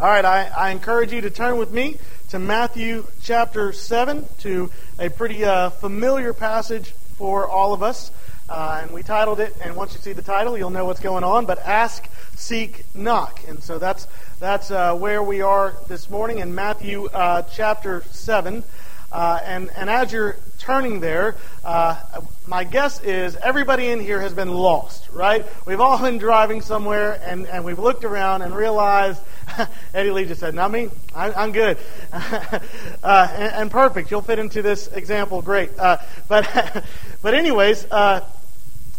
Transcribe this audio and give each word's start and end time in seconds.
All 0.00 0.08
right, 0.08 0.24
I, 0.24 0.50
I 0.56 0.70
encourage 0.70 1.12
you 1.12 1.20
to 1.20 1.28
turn 1.28 1.58
with 1.58 1.72
me 1.72 1.98
to 2.30 2.38
Matthew 2.38 3.06
chapter 3.22 3.70
7, 3.70 4.24
to 4.38 4.70
a 4.98 5.10
pretty 5.10 5.44
uh, 5.44 5.68
familiar 5.68 6.32
passage 6.32 6.92
for 7.18 7.46
all 7.46 7.74
of 7.74 7.82
us. 7.82 8.10
Uh, 8.48 8.80
and 8.82 8.92
we 8.92 9.02
titled 9.02 9.40
it, 9.40 9.54
and 9.62 9.76
once 9.76 9.92
you 9.92 10.00
see 10.00 10.14
the 10.14 10.22
title, 10.22 10.56
you'll 10.56 10.70
know 10.70 10.86
what's 10.86 11.00
going 11.00 11.22
on. 11.22 11.44
But 11.44 11.58
ask, 11.58 12.08
seek, 12.34 12.86
knock. 12.94 13.46
And 13.46 13.62
so 13.62 13.78
that's, 13.78 14.06
that's 14.38 14.70
uh, 14.70 14.94
where 14.94 15.22
we 15.22 15.42
are 15.42 15.74
this 15.86 16.08
morning 16.08 16.38
in 16.38 16.54
Matthew 16.54 17.04
uh, 17.04 17.42
chapter 17.42 18.02
7. 18.10 18.64
Uh, 19.12 19.40
and, 19.44 19.70
and 19.76 19.90
as 19.90 20.12
you're 20.12 20.36
turning 20.58 21.00
there, 21.00 21.36
uh, 21.62 22.00
my 22.46 22.64
guess 22.64 23.02
is 23.02 23.36
everybody 23.36 23.88
in 23.88 24.00
here 24.00 24.20
has 24.20 24.32
been 24.32 24.50
lost, 24.50 25.10
right? 25.10 25.44
We've 25.66 25.80
all 25.80 26.00
been 26.00 26.16
driving 26.18 26.62
somewhere 26.62 27.20
and, 27.24 27.46
and 27.46 27.64
we've 27.64 27.78
looked 27.78 28.04
around 28.04 28.42
and 28.42 28.54
realized, 28.54 29.20
Eddie 29.94 30.10
Lee 30.10 30.24
just 30.24 30.40
said, 30.40 30.54
not 30.54 30.70
me, 30.70 30.88
I, 31.14 31.32
I'm 31.32 31.52
good. 31.52 31.78
uh, 32.12 32.58
and, 33.02 33.54
and, 33.54 33.70
perfect, 33.70 34.10
you'll 34.10 34.22
fit 34.22 34.38
into 34.38 34.62
this 34.62 34.88
example 34.88 35.42
great. 35.42 35.70
Uh, 35.78 35.98
but, 36.28 36.84
but 37.22 37.34
anyways, 37.34 37.86
uh, 37.90 38.24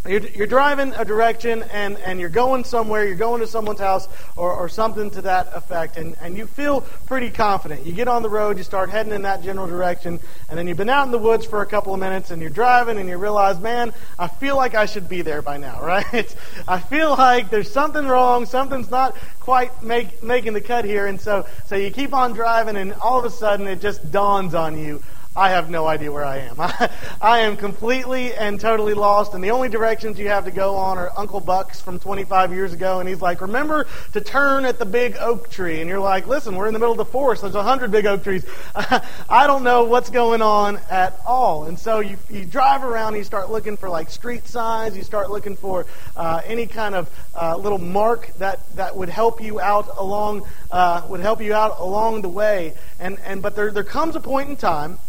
you're, 0.08 0.22
you're, 0.30 0.48
driving 0.48 0.94
a 0.96 1.06
direction 1.06 1.64
and, 1.72 1.96
and 2.00 2.20
you're 2.20 2.30
going 2.30 2.64
somewhere, 2.64 3.06
you're 3.06 3.16
going 3.16 3.40
to 3.42 3.48
someone's 3.48 3.80
house 3.80 4.08
or, 4.36 4.52
or 4.52 4.68
something 4.68 5.12
to 5.12 5.22
that 5.22 5.52
effect, 5.54 5.98
and, 5.98 6.16
and 6.22 6.36
you 6.36 6.48
feel 6.48 6.82
pretty 7.06 7.30
confident. 7.30 7.86
You 7.86 7.94
get 7.94 8.08
on 8.08 8.24
the 8.24 8.30
road, 8.30 8.58
you 8.58 8.64
start 8.64 8.90
heading 8.90 9.14
in 9.14 9.22
that 9.22 9.44
general 9.44 9.68
direction, 9.68 10.20
and 10.50 10.58
then 10.58 10.68
you've 10.68 10.78
been 10.78 10.90
out 10.90 11.06
in 11.06 11.12
the 11.12 11.20
woods 11.20 11.46
for 11.46 11.62
a 11.62 11.68
couple 11.68 11.94
of 11.94 12.00
minutes 12.00 12.32
and 12.32 12.42
you're 12.42 12.50
driving 12.50 12.98
and 12.98 13.08
you 13.08 13.18
realize, 13.18 13.60
man, 13.60 13.94
I 14.18 14.28
feel 14.28 14.56
like 14.56 14.74
I 14.74 14.88
should 14.88 15.08
be 15.08 15.22
there 15.22 15.44
by 15.44 15.58
now, 15.58 15.80
right? 15.86 16.36
I 16.68 16.80
feel 16.80 17.12
like 17.12 17.52
there's 17.52 17.72
something 17.72 18.08
wrong, 18.08 18.48
something's 18.48 18.90
not 18.90 19.16
quite 19.40 19.84
make, 19.84 20.24
making 20.24 20.54
the 20.54 20.62
cut 20.62 20.84
here, 20.84 21.06
and 21.06 21.22
so, 21.22 21.46
so 21.68 21.76
you 21.76 21.92
keep 21.92 22.14
on 22.14 22.34
driving, 22.34 22.76
and 22.76 22.94
all 22.94 23.20
of 23.20 23.26
a 23.26 23.30
sudden 23.30 23.68
it 23.68 23.82
just 23.82 24.12
dawns 24.12 24.56
on 24.56 24.80
you 24.80 25.04
I 25.34 25.52
have 25.52 25.70
no 25.70 25.88
idea 25.88 26.12
where 26.12 26.26
I 26.26 26.40
am. 26.40 26.60
I, 26.60 26.90
I 27.22 27.40
am 27.40 27.56
completely 27.56 28.34
and 28.34 28.60
totally 28.60 28.94
lost, 28.94 29.34
and 29.34 29.42
the 29.42 29.52
only 29.52 29.70
directions 29.70 30.20
you 30.20 30.28
have 30.28 30.44
to 30.44 30.52
go 30.52 30.76
on 30.76 30.98
are 30.98 31.10
Uncle 31.16 31.40
Buck's 31.40 31.80
from 31.80 32.00
25 32.00 32.52
years 32.52 32.74
ago, 32.74 33.00
and 33.00 33.08
he's 33.08 33.22
like, 33.22 33.40
remember 33.40 33.88
to 34.12 34.20
turn 34.20 34.66
at 34.66 34.78
the 34.78 34.86
big 34.86 35.16
oak 35.22 35.50
tree. 35.50 35.80
And 35.80 35.90
you're 35.90 36.02
like, 36.02 36.28
listen, 36.28 36.56
we're 36.56 36.68
in 36.68 36.74
the 36.74 36.80
middle 36.80 36.92
of 36.92 36.98
the 36.98 37.06
forest. 37.06 37.44
There's 37.44 37.56
a 37.56 37.64
hundred 37.64 37.92
big 37.92 38.06
oak 38.06 38.26
trees. 38.26 38.46
I 38.76 39.48
don't 39.48 39.64
know 39.64 39.86
what's 39.86 40.10
going 40.10 40.42
on 40.42 40.82
at 40.90 41.18
all. 41.26 41.64
And 41.64 41.80
so 41.80 42.02
you, 42.02 42.18
you 42.30 42.44
drive 42.44 42.84
around, 42.84 43.10
and 43.10 43.18
you 43.18 43.24
start 43.24 43.50
looking 43.50 43.78
for 43.78 43.88
like 43.88 44.10
street 44.10 44.50
signs, 44.50 44.98
you 44.98 45.04
start 45.04 45.32
looking 45.32 45.56
for 45.56 45.86
uh, 46.18 46.42
any 46.46 46.68
kind 46.68 46.94
of 46.94 47.10
uh, 47.42 47.56
little 47.56 47.78
mark 47.78 48.34
that, 48.40 48.60
that 48.76 48.98
would 48.98 49.10
help 49.10 49.42
you 49.42 49.62
out 49.62 49.88
along, 49.98 50.46
uh, 50.72 51.04
would 51.08 51.22
help 51.22 51.42
you 51.42 51.54
out 51.54 51.80
along 51.80 52.22
the 52.22 52.30
way. 52.30 52.74
And, 53.00 53.18
and, 53.24 53.42
but 53.42 53.56
there, 53.56 53.72
there 53.72 53.86
comes 53.86 54.18
a 54.18 54.20
point 54.20 54.50
in 54.50 54.58
time 54.58 55.00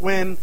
when 0.00 0.36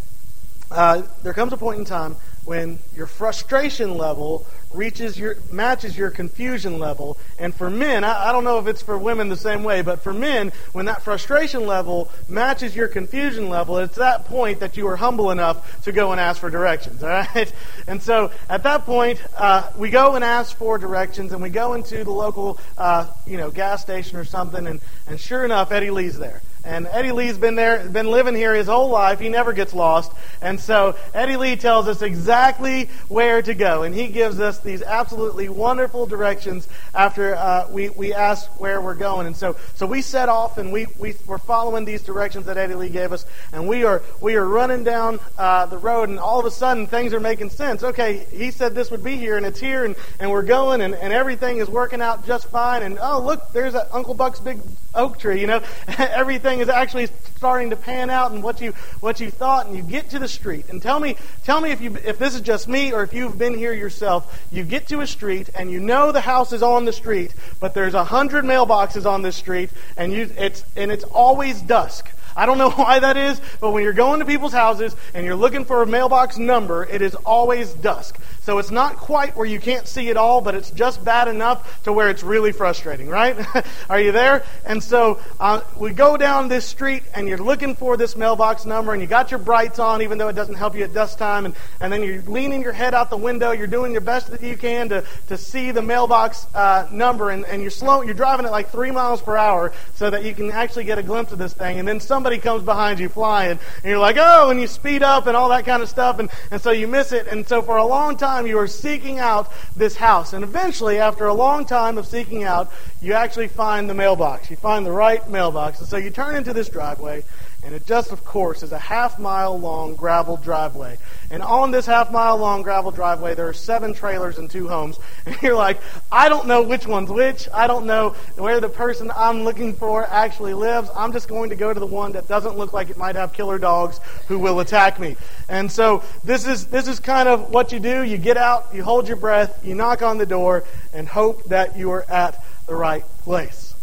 uh, 0.72 1.02
there 1.24 1.34
comes 1.34 1.54
a 1.54 1.58
point 1.58 1.80
in 1.80 1.86
time 1.86 2.16
when 2.48 2.80
your 2.96 3.08
frustration 3.08 3.98
level 3.98 4.46
reaches 4.74 5.18
your 5.18 5.36
matches 5.52 5.98
your 5.98 6.10
confusion 6.10 6.80
level. 6.80 7.18
And 7.40 7.54
for 7.54 7.70
men 7.70 8.06
I, 8.06 8.30
I, 8.30 8.32
don't 8.32 8.46
know 8.46 8.58
if 8.60 8.68
it's 8.68 8.82
for 8.82 8.98
women 8.98 9.28
the 9.28 9.36
same 9.36 9.64
way 9.64 9.82
but 9.82 10.02
for 10.02 10.14
men 10.14 10.54
when 10.72 10.86
that 10.86 11.02
frustration 11.02 11.66
level 11.66 12.10
matches 12.30 12.76
your 12.76 12.88
confusion 12.88 13.50
level 13.50 13.78
it's 13.78 13.96
that 13.96 14.26
point 14.26 14.62
that 14.62 14.78
you 14.78 14.88
are 14.88 14.96
humble 14.96 15.32
enough 15.32 15.84
to 15.84 15.92
go 15.92 16.12
and 16.14 16.22
ask 16.22 16.40
for 16.40 16.50
directions 16.50 17.04
all 17.04 17.10
right? 17.10 17.52
And 17.86 18.02
so 18.02 18.32
at 18.50 18.64
that 18.64 18.86
point 18.86 19.22
uh, 19.38 19.70
we 19.78 19.90
go 19.90 20.16
and 20.16 20.24
ask 20.24 20.56
for 20.56 20.78
directions 20.78 21.34
and 21.34 21.42
we 21.42 21.50
go 21.50 21.74
into 21.74 22.04
the 22.04 22.12
local 22.12 22.60
uh, 22.78 23.08
you 23.26 23.38
know 23.38 23.52
gas 23.52 23.82
station 23.82 24.18
or 24.18 24.26
something 24.26 24.68
and, 24.68 24.82
and 25.08 25.20
sure 25.20 25.44
enough 25.44 25.72
eddie 25.72 25.92
lee's 25.92 26.18
there 26.18 26.42
and 26.68 26.86
Eddie 26.92 27.14
Lee's 27.14 27.38
been 27.38 27.56
there, 27.56 27.88
been 27.88 28.12
living 28.12 28.36
here 28.36 28.54
his 28.54 28.68
whole 28.68 28.90
life. 28.90 29.20
He 29.20 29.30
never 29.30 29.54
gets 29.54 29.74
lost. 29.74 30.12
And 30.42 30.60
so 30.60 30.98
Eddie 31.14 31.38
Lee 31.38 31.56
tells 31.56 31.88
us 31.88 32.02
exactly 32.02 32.90
where 33.08 33.42
to 33.42 33.54
go. 33.54 33.84
And 33.84 33.96
he 33.96 34.10
gives 34.10 34.42
us 34.42 34.60
these 34.60 34.82
absolutely 34.82 35.48
wonderful 35.48 36.06
directions 36.06 36.68
after 36.94 37.36
uh, 37.36 37.70
we, 37.72 37.88
we 37.90 38.14
ask 38.14 38.60
where 38.60 38.82
we're 38.82 38.96
going. 38.96 39.28
And 39.28 39.36
so, 39.36 39.56
so 39.76 39.86
we 39.86 40.02
set 40.02 40.28
off 40.28 40.58
and 40.58 40.74
we, 40.74 40.88
we, 41.00 41.16
we're 41.26 41.38
following 41.38 41.86
these 41.86 42.04
directions 42.04 42.48
that 42.48 42.58
Eddie 42.58 42.76
Lee 42.76 42.90
gave 42.90 43.14
us. 43.14 43.26
And 43.54 43.66
we 43.68 43.86
are, 43.86 44.04
we 44.20 44.36
are 44.36 44.46
running 44.46 44.84
down 44.84 45.22
uh, 45.38 45.68
the 45.68 45.78
road 45.78 46.10
and 46.10 46.20
all 46.20 46.40
of 46.40 46.46
a 46.46 46.52
sudden 46.52 46.86
things 46.86 47.14
are 47.14 47.22
making 47.22 47.50
sense. 47.50 47.82
Okay, 47.82 48.28
he 48.30 48.52
said 48.52 48.76
this 48.76 48.92
would 48.92 49.06
be 49.06 49.16
here 49.16 49.38
and 49.38 49.46
it's 49.46 49.60
here 49.60 49.86
and, 49.86 49.96
and 50.20 50.30
we're 50.30 50.44
going 50.44 50.82
and, 50.82 50.96
and 50.96 51.14
everything 51.14 51.60
is 51.60 51.70
working 51.70 52.02
out 52.02 52.28
just 52.28 52.48
fine. 52.50 52.84
And 52.84 53.00
oh, 53.02 53.22
look, 53.22 53.54
there's 53.54 53.74
Uncle 53.74 54.16
Buck's 54.16 54.42
big 54.42 54.60
oak 54.98 55.18
tree. 55.18 55.40
You 55.40 55.48
know, 55.48 55.62
everything 55.98 56.57
is 56.60 56.70
actually 56.70 57.08
starting 57.36 57.70
to 57.70 57.76
pan 57.76 58.10
out 58.10 58.32
and 58.32 58.44
what 58.44 58.62
you 58.62 58.72
what 59.00 59.20
you 59.20 59.30
thought. 59.32 59.68
And 59.68 59.76
you 59.76 59.84
get 59.84 60.10
to 60.12 60.20
the 60.20 60.28
street 60.28 60.70
and 60.70 60.82
tell 60.82 61.00
me 61.00 61.16
tell 61.44 61.62
me 61.62 61.72
if 61.72 61.82
you 61.82 61.98
if 62.04 62.18
this 62.18 62.36
is 62.36 62.42
just 62.42 62.68
me 62.68 62.92
or 62.92 63.04
if 63.04 63.14
you've 63.14 63.38
been 63.38 63.58
here 63.58 63.74
yourself. 63.74 64.46
You 64.52 64.64
get 64.64 64.88
to 64.90 65.02
a 65.02 65.08
street 65.08 65.50
and 65.56 65.72
you 65.72 65.80
know 65.80 66.12
the 66.12 66.22
house 66.22 66.54
is 66.54 66.64
on 66.64 66.86
the 66.86 66.94
street, 66.94 67.34
but 67.60 67.74
there's 67.74 67.94
a 67.94 68.04
hundred 68.04 68.46
mailboxes 68.46 69.06
on 69.06 69.22
this 69.22 69.36
street, 69.36 69.70
and 69.96 70.12
you 70.12 70.30
it's 70.38 70.64
and 70.76 70.92
it's 70.92 71.04
always 71.04 71.62
dusk. 71.62 72.10
I 72.38 72.46
don't 72.46 72.60
know 72.60 72.70
why 72.76 73.00
that 73.00 73.18
is, 73.18 73.42
but 73.60 73.72
when 73.72 73.84
you're 73.84 73.92
going 73.92 74.20
to 74.20 74.26
people's 74.26 74.54
houses 74.54 74.96
and 75.14 75.26
you're 75.26 75.36
looking 75.36 75.66
for 75.66 75.82
a 75.82 75.88
mailbox 75.88 76.38
number, 76.38 76.86
it 76.86 77.02
is 77.02 77.16
always 77.16 77.74
dusk. 77.74 78.18
So 78.48 78.60
it's 78.60 78.72
not 78.72 78.96
quite 78.96 79.36
where 79.36 79.46
you 79.46 79.60
can't 79.60 79.86
see 79.86 80.08
it 80.08 80.16
all, 80.16 80.40
but 80.40 80.56
it's 80.56 80.72
just 80.72 81.04
bad 81.04 81.28
enough 81.28 81.84
to 81.84 81.92
where 81.92 82.10
it's 82.10 82.24
really 82.24 82.54
frustrating, 82.54 83.10
right? 83.10 83.36
Are 83.90 84.00
you 84.00 84.14
there? 84.14 84.46
And 84.64 84.82
so 84.82 85.20
uh, 85.38 85.60
we 85.78 85.92
go 85.92 86.16
down 86.16 86.48
this 86.48 86.64
street 86.64 87.04
and 87.14 87.28
you're 87.28 87.40
looking 87.40 87.76
for 87.76 87.98
this 87.98 88.16
mailbox 88.16 88.66
number 88.66 88.94
and 88.94 89.02
you 89.02 89.08
got 89.08 89.32
your 89.32 89.42
brights 89.42 89.80
on, 89.80 90.02
even 90.02 90.18
though 90.18 90.30
it 90.30 90.36
doesn't 90.36 90.56
help 90.56 90.76
you 90.76 90.86
at 90.86 90.94
dusk 90.94 91.18
time. 91.18 91.44
And, 91.44 91.56
and 91.82 91.92
then 91.92 92.02
you're 92.04 92.22
leaning 92.22 92.62
your 92.62 92.72
head 92.72 92.94
out 92.94 93.10
the 93.10 93.18
window. 93.18 93.52
You're 93.52 93.68
doing 93.68 93.92
your 93.92 94.00
best 94.00 94.32
that 94.32 94.42
you 94.42 94.56
can 94.56 94.88
to, 94.90 95.04
to 95.28 95.38
see 95.38 95.72
the 95.72 95.82
mailbox 95.82 96.48
uh, 96.56 96.88
number. 96.90 97.32
And, 97.32 97.44
and 97.44 97.62
you're 97.62 97.70
slow, 97.70 98.02
you're 98.02 98.14
driving 98.14 98.46
at 98.46 98.54
like 98.54 98.70
three 98.70 98.92
miles 98.92 99.22
per 99.22 99.36
hour 99.36 99.74
so 99.96 100.10
that 100.10 100.24
you 100.24 100.34
can 100.34 100.52
actually 100.52 100.86
get 100.86 100.98
a 100.98 101.04
glimpse 101.04 101.34
of 101.34 101.38
this 101.38 101.54
thing. 101.54 101.80
And 101.80 101.88
then 101.88 102.00
somebody 102.00 102.27
comes 102.38 102.64
behind 102.64 103.00
you 103.00 103.08
flying 103.08 103.52
and 103.52 103.86
you're 103.86 103.98
like, 103.98 104.18
oh, 104.20 104.50
and 104.50 104.60
you 104.60 104.68
speed 104.68 105.04
up 105.04 105.28
and 105.28 105.38
all 105.38 105.48
that 105.50 105.64
kind 105.64 105.82
of 105.82 105.88
stuff. 105.88 106.20
And, 106.20 106.30
and 106.52 106.62
so 106.62 106.72
you 106.72 106.88
miss 106.88 107.14
it. 107.14 107.28
And 107.28 107.48
so 107.48 107.62
for 107.62 107.78
a 107.78 107.86
long 107.86 108.18
time 108.18 108.46
you 108.46 108.58
are 108.58 108.68
seeking 108.68 109.20
out 109.20 109.52
this 109.76 109.96
house. 109.96 110.34
And 110.34 110.44
eventually, 110.44 111.00
after 111.00 111.28
a 111.28 111.34
long 111.34 111.66
time 111.66 111.98
of 111.98 112.06
seeking 112.06 112.44
out, 112.44 112.72
you 113.02 113.14
actually 113.14 113.48
find 113.48 113.90
the 113.90 113.94
mailbox. 113.94 114.50
You 114.50 114.58
find 114.58 114.86
the 114.86 114.92
right 114.92 115.28
mailbox. 115.30 115.80
And 115.80 115.88
so 115.88 115.96
you 115.96 116.10
turn 116.10 116.36
into 116.36 116.52
this 116.54 116.68
driveway, 116.68 117.24
and 117.64 117.74
it 117.74 117.86
just, 117.86 118.12
of 118.12 118.24
course, 118.24 118.64
is 118.64 118.72
a 118.72 118.80
half 118.80 119.20
mile 119.20 119.60
long 119.60 119.96
gravel 119.96 120.38
driveway. 120.38 120.98
And 121.32 121.42
on 121.42 121.72
this 121.72 121.86
half 121.86 122.12
mile 122.12 122.38
long 122.38 122.62
gravel 122.62 122.92
driveway, 122.92 123.36
there 123.36 123.48
are 123.48 123.54
seven 123.54 123.94
trailers 123.94 124.38
and 124.38 124.50
two 124.50 124.68
homes. 124.68 125.00
And 125.26 125.42
you're 125.42 125.56
like, 125.56 125.82
I 126.10 126.30
don't 126.30 126.48
know 126.48 126.62
which 126.62 126.88
one's 126.88 127.10
which. 127.10 127.50
I 127.54 127.68
don't 127.68 127.86
know 127.86 128.12
where 128.36 128.62
the 128.62 128.70
person 128.70 129.12
I'm 129.14 129.44
looking 129.44 129.74
for 129.74 130.06
actually 130.06 130.54
lives. 130.54 130.90
I'm 130.96 131.12
just 131.12 131.28
going 131.28 131.50
to 131.50 131.58
go 131.58 131.74
to 131.74 131.80
the 131.80 131.86
one 131.86 132.14
that 132.14 132.30
doesn't 132.30 132.58
look 132.58 132.72
like 132.72 132.90
it 132.90 132.98
might 132.98 133.16
have 133.16 133.34
killer 133.34 133.58
dogs 133.58 134.00
who 134.30 134.40
will 134.40 134.62
attack 134.62 135.00
me. 135.00 135.18
And 135.50 135.70
so 135.70 136.04
this 136.24 136.48
is, 136.48 136.68
this 136.68 136.88
is 136.88 137.02
kind 137.02 137.28
of 137.28 137.50
what 137.50 137.74
you 137.74 137.82
do. 137.82 138.04
You 138.04 138.18
get 138.18 138.38
out, 138.38 138.74
you 138.74 138.84
hold 138.84 139.10
your 139.10 139.18
breath, 139.18 139.60
you 139.66 139.76
knock 139.76 140.02
on 140.02 140.18
the 140.18 140.26
door, 140.26 140.64
and 140.94 141.08
hope 141.10 141.44
that 141.46 141.78
you 141.78 141.92
are 141.92 142.10
at 142.10 142.42
the 142.68 142.76
right 142.76 143.04
place. 143.24 143.74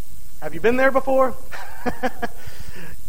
Have 0.40 0.54
you 0.54 0.60
been 0.60 0.76
there 0.76 0.90
before? 0.90 1.34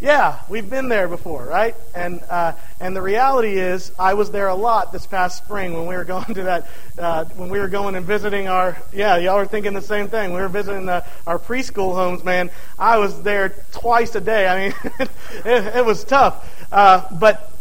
Yeah, 0.05 0.39
we've 0.49 0.69
been 0.69 0.87
there 0.87 1.07
before, 1.07 1.43
right? 1.45 1.75
And 1.95 2.21
uh, 2.29 2.53
and 2.79 2.95
the 2.95 3.01
reality 3.01 3.57
is, 3.57 3.91
I 3.97 4.13
was 4.13 4.29
there 4.29 4.49
a 4.49 4.53
lot 4.53 4.91
this 4.91 5.07
past 5.07 5.43
spring 5.43 5.73
when 5.73 5.87
we 5.87 5.95
were 5.95 6.05
going 6.15 6.31
to 6.35 6.43
that 6.43 6.67
uh, 6.99 7.25
when 7.25 7.49
we 7.49 7.57
were 7.57 7.67
going 7.67 7.95
and 7.95 8.05
visiting 8.05 8.47
our 8.47 8.77
yeah 8.93 9.17
y'all 9.17 9.37
are 9.37 9.47
thinking 9.47 9.73
the 9.73 9.81
same 9.81 10.07
thing. 10.07 10.31
We 10.31 10.41
were 10.41 10.47
visiting 10.47 10.85
the, 10.85 11.03
our 11.25 11.39
preschool 11.39 11.95
homes, 11.95 12.23
man. 12.23 12.51
I 12.77 12.99
was 12.99 13.23
there 13.23 13.55
twice 13.71 14.13
a 14.13 14.21
day. 14.21 14.47
I 14.47 14.67
mean, 14.67 14.75
it, 15.43 15.75
it, 15.77 15.83
was 15.83 16.03
tough, 16.03 16.67
uh, 16.71 17.07
but 17.19 17.51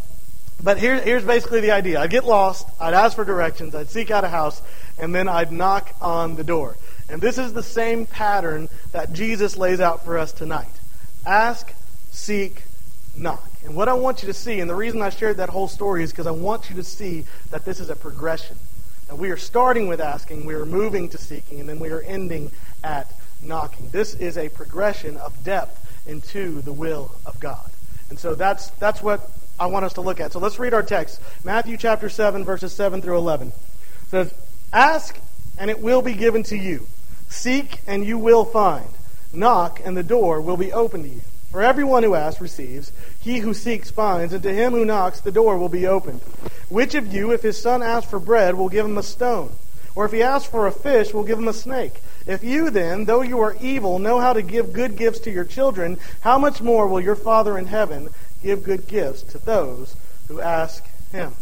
but 0.63 0.77
here, 0.77 1.01
here's 1.01 1.25
basically 1.25 1.63
the 1.63 1.71
idea. 1.71 1.99
I'd 1.99 2.11
get 2.11 2.27
lost, 2.27 2.69
I'd 2.79 2.93
ask 2.93 3.17
for 3.17 3.25
directions, 3.25 3.75
I'd 3.75 3.89
seek 3.89 4.11
out 4.11 4.23
a 4.23 4.29
house, 4.29 4.61
and 4.99 5.15
then 5.15 5.29
I'd 5.29 5.51
knock 5.51 5.95
on 6.03 6.37
the 6.37 6.45
door. 6.45 6.77
And 7.09 7.23
this 7.23 7.39
is 7.39 7.55
the 7.55 7.63
same 7.63 8.05
pattern 8.05 8.69
that 8.93 9.15
Jesus 9.15 9.57
lays 9.57 9.81
out 9.81 10.05
for 10.05 10.19
us 10.19 10.31
tonight. 10.31 10.69
Ask 11.25 11.73
seek, 12.15 12.63
knock. 13.17 13.45
And 13.65 13.75
what 13.75 13.89
I 13.89 13.95
want 13.95 14.23
you 14.23 14.29
to 14.29 14.35
see, 14.35 14.61
and 14.61 14.71
the 14.71 14.75
reason 14.75 15.03
I 15.03 15.11
shared 15.11 15.39
that 15.39 15.49
whole 15.49 15.69
story 15.69 16.03
is 16.03 16.11
because 16.11 16.27
I 16.27 16.33
want 16.33 16.71
you 16.71 16.77
to 16.77 16.85
see 16.85 17.25
that 17.51 17.65
this 17.65 17.81
is 17.81 17.91
a 17.91 17.97
progression. 17.97 18.57
That 19.09 19.17
we 19.17 19.31
are 19.31 19.37
starting 19.37 19.89
with 19.89 20.01
asking, 20.01 20.47
we 20.47 20.55
are 20.55 20.65
moving 20.65 21.09
to 21.11 21.19
seeking, 21.19 21.61
and 21.61 21.69
then 21.69 21.79
we 21.79 21.91
are 21.91 22.01
ending 22.01 22.51
at 22.83 23.13
knocking. 23.43 23.91
This 23.91 24.15
is 24.15 24.39
a 24.39 24.49
progression 24.49 25.17
of 25.19 25.45
depth 25.45 25.81
into 26.07 26.63
the 26.63 26.73
will 26.73 27.15
of 27.27 27.39
God. 27.41 27.71
And 28.11 28.19
so 28.19 28.35
that's 28.35 28.69
that's 28.71 29.03
what 29.03 29.31
I 29.59 29.67
want 29.67 29.85
us 29.85 29.95
to 29.95 30.01
look 30.01 30.21
at. 30.21 30.33
So 30.33 30.39
let's 30.39 30.59
read 30.59 30.75
our 30.75 30.83
text. 30.83 31.21
Matthew 31.45 31.77
chapter 31.77 32.09
7, 32.09 32.45
verses 32.45 32.73
7 32.75 33.03
through 33.03 33.19
11. 33.19 33.49
It 33.49 33.55
says, 34.09 34.35
Ask, 34.73 35.19
and 35.59 35.71
it 35.71 35.81
will 35.81 36.03
be 36.03 36.15
given 36.15 36.43
to 36.45 36.57
you. 36.57 36.87
Seek, 37.29 37.81
and 37.87 38.05
you 38.05 38.19
will 38.19 38.45
find. 38.45 38.89
Knock, 39.33 39.81
and 39.85 39.97
the 39.97 40.03
door 40.03 40.41
will 40.41 40.57
be 40.57 40.73
open 40.73 41.03
to 41.03 41.09
you. 41.09 41.21
For 41.55 41.63
everyone 41.63 42.03
who 42.03 42.17
asks 42.17 42.41
receives, 42.41 42.91
he 43.21 43.39
who 43.39 43.55
seeks 43.55 43.89
finds, 43.89 44.33
and 44.33 44.43
to 44.43 44.53
him 44.53 44.73
who 44.73 44.85
knocks 44.85 45.21
the 45.21 45.31
door 45.31 45.57
will 45.57 45.69
be 45.69 45.87
opened. 45.87 46.21
Which 46.69 46.97
of 46.97 47.15
you, 47.15 47.31
if 47.31 47.43
his 47.43 47.63
son 47.63 47.81
asks 47.81 48.11
for 48.11 48.19
bread, 48.19 48.57
will 48.57 48.69
give 48.69 48.85
him 48.85 48.99
a 48.99 49.05
stone? 49.05 49.53
Or 49.95 50.05
if 50.05 50.11
he 50.11 50.21
asks 50.21 50.51
for 50.51 50.67
a 50.67 50.73
fish, 50.73 51.15
will 51.15 51.23
give 51.23 51.39
him 51.39 51.47
a 51.47 51.53
snake? 51.53 52.01
If 52.27 52.43
you 52.43 52.71
then, 52.71 53.05
though 53.05 53.23
you 53.23 53.39
are 53.39 53.57
evil, 53.61 54.01
know 54.01 54.19
how 54.19 54.33
to 54.33 54.43
give 54.43 54.73
good 54.73 54.97
gifts 54.97 55.21
to 55.21 55.31
your 55.31 55.45
children, 55.45 55.97
how 56.23 56.39
much 56.39 56.61
more 56.61 56.89
will 56.89 57.01
your 57.01 57.15
Father 57.15 57.57
in 57.57 57.67
heaven 57.67 58.09
give 58.43 58.65
good 58.65 58.89
gifts 58.89 59.23
to 59.23 59.39
those 59.39 59.95
who 60.27 60.41
ask 60.41 60.85
him? 61.13 61.35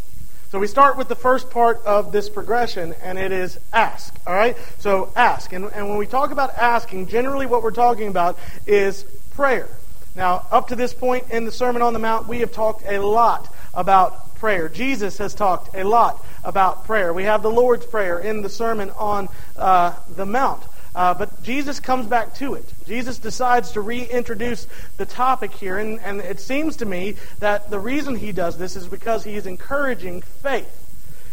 So 0.51 0.59
we 0.59 0.67
start 0.67 0.99
with 0.99 1.09
the 1.09 1.17
first 1.17 1.49
part 1.49 1.81
of 1.87 2.13
this 2.13 2.29
progression, 2.29 2.95
and 3.03 3.19
it 3.19 3.33
is 3.33 3.59
ask. 3.73 4.15
All 4.27 4.35
right? 4.35 4.59
So 4.79 5.11
ask. 5.17 5.55
And, 5.55 5.71
and 5.73 5.89
when 5.89 5.97
we 5.97 6.07
talk 6.07 6.33
about 6.33 6.51
asking, 6.59 7.07
generally 7.07 7.47
what 7.47 7.63
we're 7.63 7.71
talking 7.71 8.09
about 8.09 8.39
is 8.67 9.05
prayer. 9.31 9.71
Now, 10.15 10.47
up 10.51 10.69
to 10.69 10.77
this 10.77 10.93
point 10.93 11.31
in 11.31 11.45
the 11.45 11.53
Sermon 11.53 11.81
on 11.81 11.95
the 11.95 11.99
Mount, 11.99 12.29
we 12.29 12.41
have 12.41 12.53
talked 12.53 12.85
a 12.87 12.99
lot 12.99 13.53
about 13.73 14.35
prayer. 14.35 14.69
Jesus 14.69 15.19
has 15.19 15.35
talked 15.35 15.75
a 15.75 15.85
lot 15.85 16.25
about 16.45 16.85
prayer. 16.85 17.13
We 17.13 17.25
have 17.25 17.43
the 17.43 17.51
Lord's 17.51 17.87
Prayer 17.87 18.19
in 18.19 18.43
the 18.43 18.51
Sermon 18.51 18.91
on 18.91 19.29
uh, 19.57 19.95
the 20.17 20.27
Mount. 20.27 20.63
Uh, 20.95 21.15
but 21.15 21.43
Jesus 21.43 21.81
comes 21.81 22.07
back 22.07 22.35
to 22.35 22.55
it. 22.55 22.75
Jesus 22.87 23.19
decides 23.19 23.73
to 23.73 23.81
reintroduce 23.81 24.67
the 24.99 25.07
topic 25.07 25.53
here, 25.53 25.79
and, 25.79 25.99
and 26.01 26.21
it 26.21 26.39
seems 26.39 26.77
to 26.77 26.85
me 26.85 27.17
that 27.39 27.71
the 27.71 27.79
reason 27.79 28.17
he 28.17 28.33
does 28.33 28.59
this 28.59 28.77
is 28.77 28.87
because 28.87 29.25
he 29.25 29.37
is 29.37 29.47
encouraging 29.47 30.21
faith. 30.21 30.79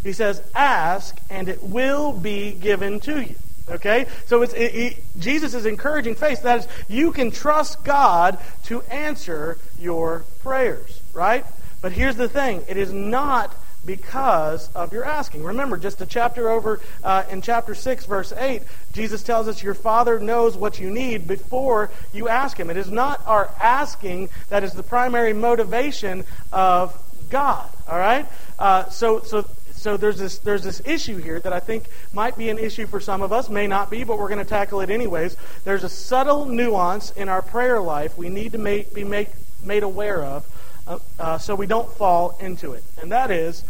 He 0.01 0.13
says, 0.13 0.41
Ask, 0.55 1.19
and 1.29 1.49
it 1.49 1.61
will 1.61 2.13
be 2.13 2.53
given 2.53 3.01
to 3.01 3.21
you. 3.21 3.35
Okay? 3.69 4.06
So 4.25 4.42
it's, 4.42 4.54
it, 4.54 4.75
it, 4.75 5.04
Jesus 5.19 5.54
is 5.54 5.66
encouraging 5.66 6.16
faith. 6.16 6.44
That 6.44 6.60
is, 6.60 6.68
you 6.88 7.12
can 7.12 7.31
trust 7.31 7.83
God 7.83 8.38
to 8.66 8.81
answer 8.83 9.57
your 9.80 10.25
prayers, 10.42 11.01
right? 11.13 11.45
But 11.81 11.92
here's 11.92 12.16
the 12.16 12.30
thing 12.30 12.63
it 12.68 12.77
is 12.77 12.92
not 12.92 13.56
because 13.86 14.69
of 14.74 14.92
your 14.92 15.06
asking. 15.06 15.44
Remember, 15.44 15.77
just 15.77 16.01
a 16.01 16.06
chapter 16.06 16.50
over 16.50 16.80
uh, 17.04 17.24
in 17.30 17.42
chapter 17.42 17.74
6, 17.74 18.06
verse 18.06 18.33
8, 18.33 18.62
Jesus 18.94 19.24
tells 19.24 19.48
us 19.48 19.63
your 19.63 19.74
Father 19.74 20.19
knows 20.19 20.57
what 20.57 20.80
you 20.80 20.89
need 20.89 21.27
before 21.27 21.89
you 22.13 22.27
ask 22.27 22.60
Him. 22.60 22.69
It 22.69 22.77
is 22.77 22.92
not 22.92 23.22
our 23.25 23.50
asking 23.60 24.30
that 24.50 24.63
is 24.63 24.74
the 24.74 24.83
primary 24.83 25.33
motivation 25.33 26.25
of 26.51 26.98
God, 27.30 27.69
all 27.88 27.98
right? 27.98 28.25
Uh, 28.57 28.89
so, 28.89 29.22
so 29.22 29.45
so 29.79 29.95
there's 29.95 30.17
this 30.17 30.39
there's 30.39 30.63
this 30.63 30.81
issue 30.85 31.17
here 31.17 31.39
that 31.39 31.53
I 31.53 31.61
think 31.61 31.85
might 32.11 32.37
be 32.37 32.49
an 32.49 32.57
issue 32.57 32.85
for 32.85 32.99
some 32.99 33.21
of 33.21 33.31
us, 33.31 33.49
may 33.49 33.65
not 33.65 33.89
be, 33.89 34.03
but 34.03 34.19
we're 34.19 34.27
going 34.27 34.43
to 34.43 34.49
tackle 34.49 34.81
it 34.81 34.89
anyways. 34.89 35.37
There's 35.63 35.85
a 35.85 35.89
subtle 35.89 36.45
nuance 36.45 37.11
in 37.11 37.29
our 37.29 37.41
prayer 37.41 37.79
life 37.79 38.17
we 38.17 38.27
need 38.27 38.51
to 38.51 38.57
make, 38.57 38.93
be 38.93 39.05
make, 39.05 39.29
made 39.63 39.83
aware 39.83 40.21
of 40.21 40.45
uh, 40.85 40.99
uh, 41.17 41.37
so 41.37 41.55
we 41.55 41.65
don't 41.65 41.89
fall 41.93 42.37
into 42.41 42.73
it. 42.73 42.83
And 43.01 43.11
that 43.13 43.31
is, 43.31 43.63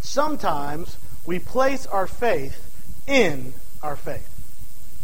sometimes 0.00 0.96
we 1.26 1.40
place 1.40 1.86
our 1.86 2.06
faith 2.06 3.02
in 3.08 3.52
our 3.82 3.96
faith. 3.96 4.29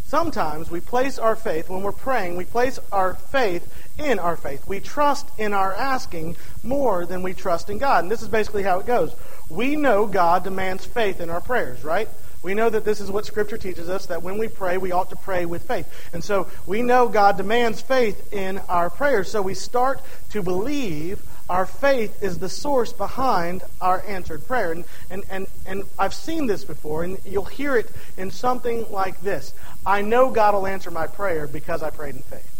Sometimes 0.06 0.70
we 0.70 0.80
place 0.80 1.18
our 1.18 1.34
faith, 1.34 1.68
when 1.68 1.82
we're 1.82 1.90
praying, 1.90 2.36
we 2.36 2.44
place 2.44 2.78
our 2.92 3.14
faith 3.14 3.66
in 3.98 4.20
our 4.20 4.36
faith. 4.36 4.64
We 4.68 4.78
trust 4.78 5.28
in 5.36 5.52
our 5.52 5.74
asking 5.74 6.36
more 6.62 7.04
than 7.04 7.24
we 7.24 7.34
trust 7.34 7.70
in 7.70 7.78
God. 7.78 8.04
And 8.04 8.10
this 8.10 8.22
is 8.22 8.28
basically 8.28 8.62
how 8.62 8.78
it 8.78 8.86
goes. 8.86 9.12
We 9.50 9.74
know 9.74 10.06
God 10.06 10.44
demands 10.44 10.86
faith 10.86 11.20
in 11.20 11.28
our 11.28 11.40
prayers, 11.40 11.82
right? 11.82 12.08
We 12.44 12.54
know 12.54 12.70
that 12.70 12.84
this 12.84 13.00
is 13.00 13.10
what 13.10 13.26
Scripture 13.26 13.58
teaches 13.58 13.88
us, 13.88 14.06
that 14.06 14.22
when 14.22 14.38
we 14.38 14.46
pray, 14.46 14.78
we 14.78 14.92
ought 14.92 15.10
to 15.10 15.16
pray 15.16 15.44
with 15.44 15.66
faith. 15.66 15.92
And 16.12 16.22
so 16.22 16.48
we 16.66 16.82
know 16.82 17.08
God 17.08 17.36
demands 17.36 17.80
faith 17.80 18.32
in 18.32 18.58
our 18.68 18.90
prayers. 18.90 19.28
So 19.28 19.42
we 19.42 19.54
start 19.54 20.00
to 20.30 20.40
believe 20.40 21.20
our 21.48 21.66
faith 21.66 22.22
is 22.22 22.38
the 22.38 22.48
source 22.48 22.93
behind 22.93 23.62
our 23.81 24.02
answered 24.06 24.46
prayer. 24.46 24.72
And, 24.72 24.84
and, 25.10 25.22
and, 25.31 25.46
and 25.66 25.82
I've 25.98 26.14
seen 26.14 26.46
this 26.46 26.64
before, 26.64 27.04
and 27.04 27.19
you'll 27.25 27.44
hear 27.44 27.76
it 27.76 27.90
in 28.16 28.31
something 28.31 28.90
like 28.90 29.20
this 29.20 29.54
I 29.84 30.02
know 30.02 30.31
God 30.31 30.54
will 30.54 30.66
answer 30.66 30.90
my 30.90 31.06
prayer 31.06 31.46
because 31.46 31.82
I 31.82 31.90
prayed 31.90 32.16
in 32.16 32.22
faith. 32.22 32.52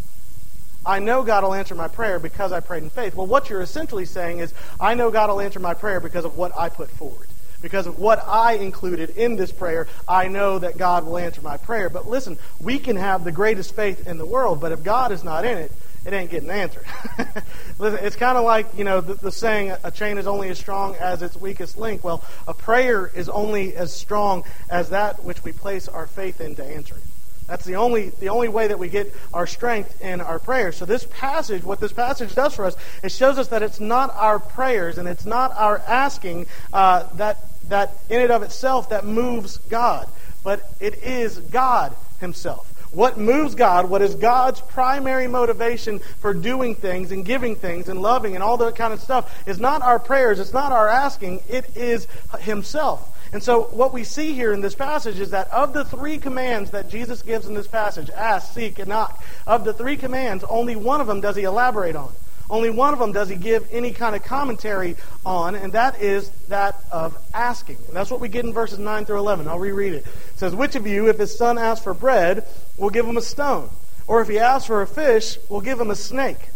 I 0.85 0.99
know 0.99 1.23
God 1.23 1.43
will 1.43 1.53
answer 1.53 1.75
my 1.75 1.89
prayer 1.89 2.17
because 2.17 2.53
I 2.53 2.61
prayed 2.61 2.83
in 2.83 2.89
faith. 2.89 3.13
Well, 3.13 3.27
what 3.27 3.49
you're 3.49 3.61
essentially 3.61 4.05
saying 4.05 4.39
is, 4.39 4.53
I 4.79 4.93
know 4.93 5.11
God 5.11 5.29
will 5.29 5.41
answer 5.41 5.59
my 5.59 5.73
prayer 5.73 5.99
because 5.99 6.23
of 6.23 6.37
what 6.37 6.57
I 6.57 6.69
put 6.69 6.89
forward 6.89 7.27
because 7.61 7.87
of 7.87 7.97
what 7.99 8.23
I 8.25 8.53
included 8.53 9.11
in 9.11 9.35
this 9.35 9.51
prayer, 9.51 9.87
I 10.07 10.27
know 10.27 10.59
that 10.59 10.77
God 10.77 11.05
will 11.05 11.17
answer 11.17 11.41
my 11.41 11.57
prayer. 11.57 11.89
But 11.89 12.07
listen, 12.07 12.37
we 12.61 12.79
can 12.79 12.95
have 12.95 13.23
the 13.23 13.31
greatest 13.31 13.75
faith 13.75 14.07
in 14.07 14.17
the 14.17 14.25
world, 14.25 14.61
but 14.61 14.71
if 14.71 14.83
God 14.83 15.11
is 15.11 15.23
not 15.23 15.45
in 15.45 15.57
it, 15.57 15.71
it 16.07 16.13
ain't 16.13 16.31
getting 16.31 16.49
answered. 16.49 16.85
listen, 17.77 17.99
it's 18.01 18.15
kind 18.15 18.37
of 18.37 18.45
like, 18.45 18.67
you 18.77 18.85
know, 18.85 19.01
the, 19.01 19.15
the, 19.15 19.31
saying, 19.31 19.75
a 19.83 19.91
chain 19.91 20.17
is 20.17 20.25
only 20.25 20.47
as 20.47 20.57
strong 20.57 20.95
as 20.95 21.21
its 21.21 21.35
weakest 21.35 21.77
link. 21.77 22.01
Well, 22.01 22.23
a 22.47 22.53
prayer 22.53 23.11
is 23.13 23.27
only 23.27 23.75
as 23.75 23.91
strong 23.93 24.45
as 24.69 24.91
that 24.91 25.21
which 25.25 25.43
we 25.43 25.51
place 25.51 25.89
our 25.89 26.07
faith 26.07 26.39
in 26.39 26.55
to 26.55 26.63
answer 26.63 26.95
it. 26.95 27.03
That's 27.47 27.65
the 27.65 27.75
only 27.75 28.09
the 28.09 28.29
only 28.29 28.49
way 28.49 28.67
that 28.67 28.79
we 28.79 28.89
get 28.89 29.13
our 29.33 29.47
strength 29.47 30.01
in 30.01 30.19
our 30.19 30.37
prayers. 30.39 30.75
So 30.75 30.85
this 30.85 31.05
passage, 31.09 31.63
what 31.63 31.79
this 31.79 31.93
passage 31.93 32.35
does 32.35 32.53
for 32.53 32.65
us, 32.65 32.75
it 33.03 33.11
shows 33.11 33.37
us 33.37 33.47
that 33.49 33.63
it's 33.63 33.79
not 33.79 34.13
our 34.15 34.37
prayers 34.37 34.97
and 34.97 35.07
it's 35.07 35.25
not 35.25 35.53
our 35.55 35.79
asking 35.79 36.47
uh, 36.73 37.07
that 37.15 37.37
that 37.69 37.99
in 38.09 38.21
and 38.21 38.31
of 38.31 38.43
itself 38.43 38.89
that 38.89 39.05
moves 39.05 39.57
God, 39.57 40.09
but 40.43 40.61
it 40.81 41.03
is 41.03 41.39
God 41.39 41.95
Himself. 42.19 42.66
What 42.91 43.17
moves 43.17 43.55
God, 43.55 43.89
what 43.89 44.01
is 44.01 44.15
God's 44.15 44.61
primary 44.61 45.27
motivation 45.27 45.99
for 45.99 46.33
doing 46.33 46.75
things 46.75 47.11
and 47.11 47.25
giving 47.25 47.55
things 47.55 47.89
and 47.89 48.01
loving 48.01 48.35
and 48.35 48.43
all 48.43 48.57
that 48.57 48.75
kind 48.75 48.93
of 48.93 49.01
stuff, 49.01 49.47
is 49.47 49.59
not 49.59 49.81
our 49.81 49.99
prayers, 49.99 50.39
it's 50.39 50.53
not 50.53 50.71
our 50.71 50.87
asking, 50.87 51.41
it 51.49 51.75
is 51.75 52.07
Himself. 52.39 53.13
And 53.33 53.43
so, 53.43 53.63
what 53.63 53.93
we 53.93 54.03
see 54.05 54.33
here 54.33 54.53
in 54.53 54.61
this 54.61 54.75
passage 54.75 55.19
is 55.19 55.31
that 55.31 55.51
of 55.51 55.73
the 55.73 55.83
three 55.83 56.17
commands 56.17 56.71
that 56.71 56.89
Jesus 56.89 57.21
gives 57.21 57.45
in 57.45 57.53
this 57.53 57.67
passage 57.67 58.09
ask, 58.11 58.53
seek, 58.53 58.79
and 58.79 58.87
knock 58.87 59.21
of 59.45 59.65
the 59.65 59.73
three 59.73 59.97
commands, 59.97 60.45
only 60.45 60.75
one 60.75 61.01
of 61.01 61.07
them 61.07 61.19
does 61.19 61.35
he 61.35 61.43
elaborate 61.43 61.95
on. 61.95 62.11
Only 62.49 62.69
one 62.69 62.93
of 62.93 62.99
them 62.99 63.11
does 63.11 63.27
he 63.27 63.35
give 63.35 63.67
any 63.71 63.91
kind 63.91 64.15
of 64.15 64.23
commentary 64.23 64.95
on, 65.25 65.55
and 65.55 65.73
that 65.73 66.01
is 66.01 66.29
that 66.47 66.79
of 66.91 67.17
asking. 67.33 67.77
And 67.87 67.95
that's 67.95 68.09
what 68.09 68.21
we 68.21 68.29
get 68.29 68.45
in 68.45 68.53
verses 68.53 68.79
9 68.79 69.05
through 69.05 69.17
11. 69.17 69.47
I'll 69.47 69.59
reread 69.59 69.93
it. 69.93 70.05
It 70.07 70.39
says, 70.39 70.55
Which 70.55 70.75
of 70.75 70.87
you, 70.87 71.09
if 71.09 71.17
his 71.17 71.37
son 71.37 71.57
asks 71.57 71.83
for 71.83 71.93
bread, 71.93 72.45
will 72.77 72.89
give 72.89 73.05
him 73.05 73.17
a 73.17 73.21
stone? 73.21 73.69
Or 74.07 74.21
if 74.21 74.29
he 74.29 74.39
asks 74.39 74.67
for 74.67 74.81
a 74.81 74.87
fish, 74.87 75.37
will 75.49 75.59
give 75.59 75.79
him 75.79 75.91
a 75.91 75.95
snake? 75.95 76.49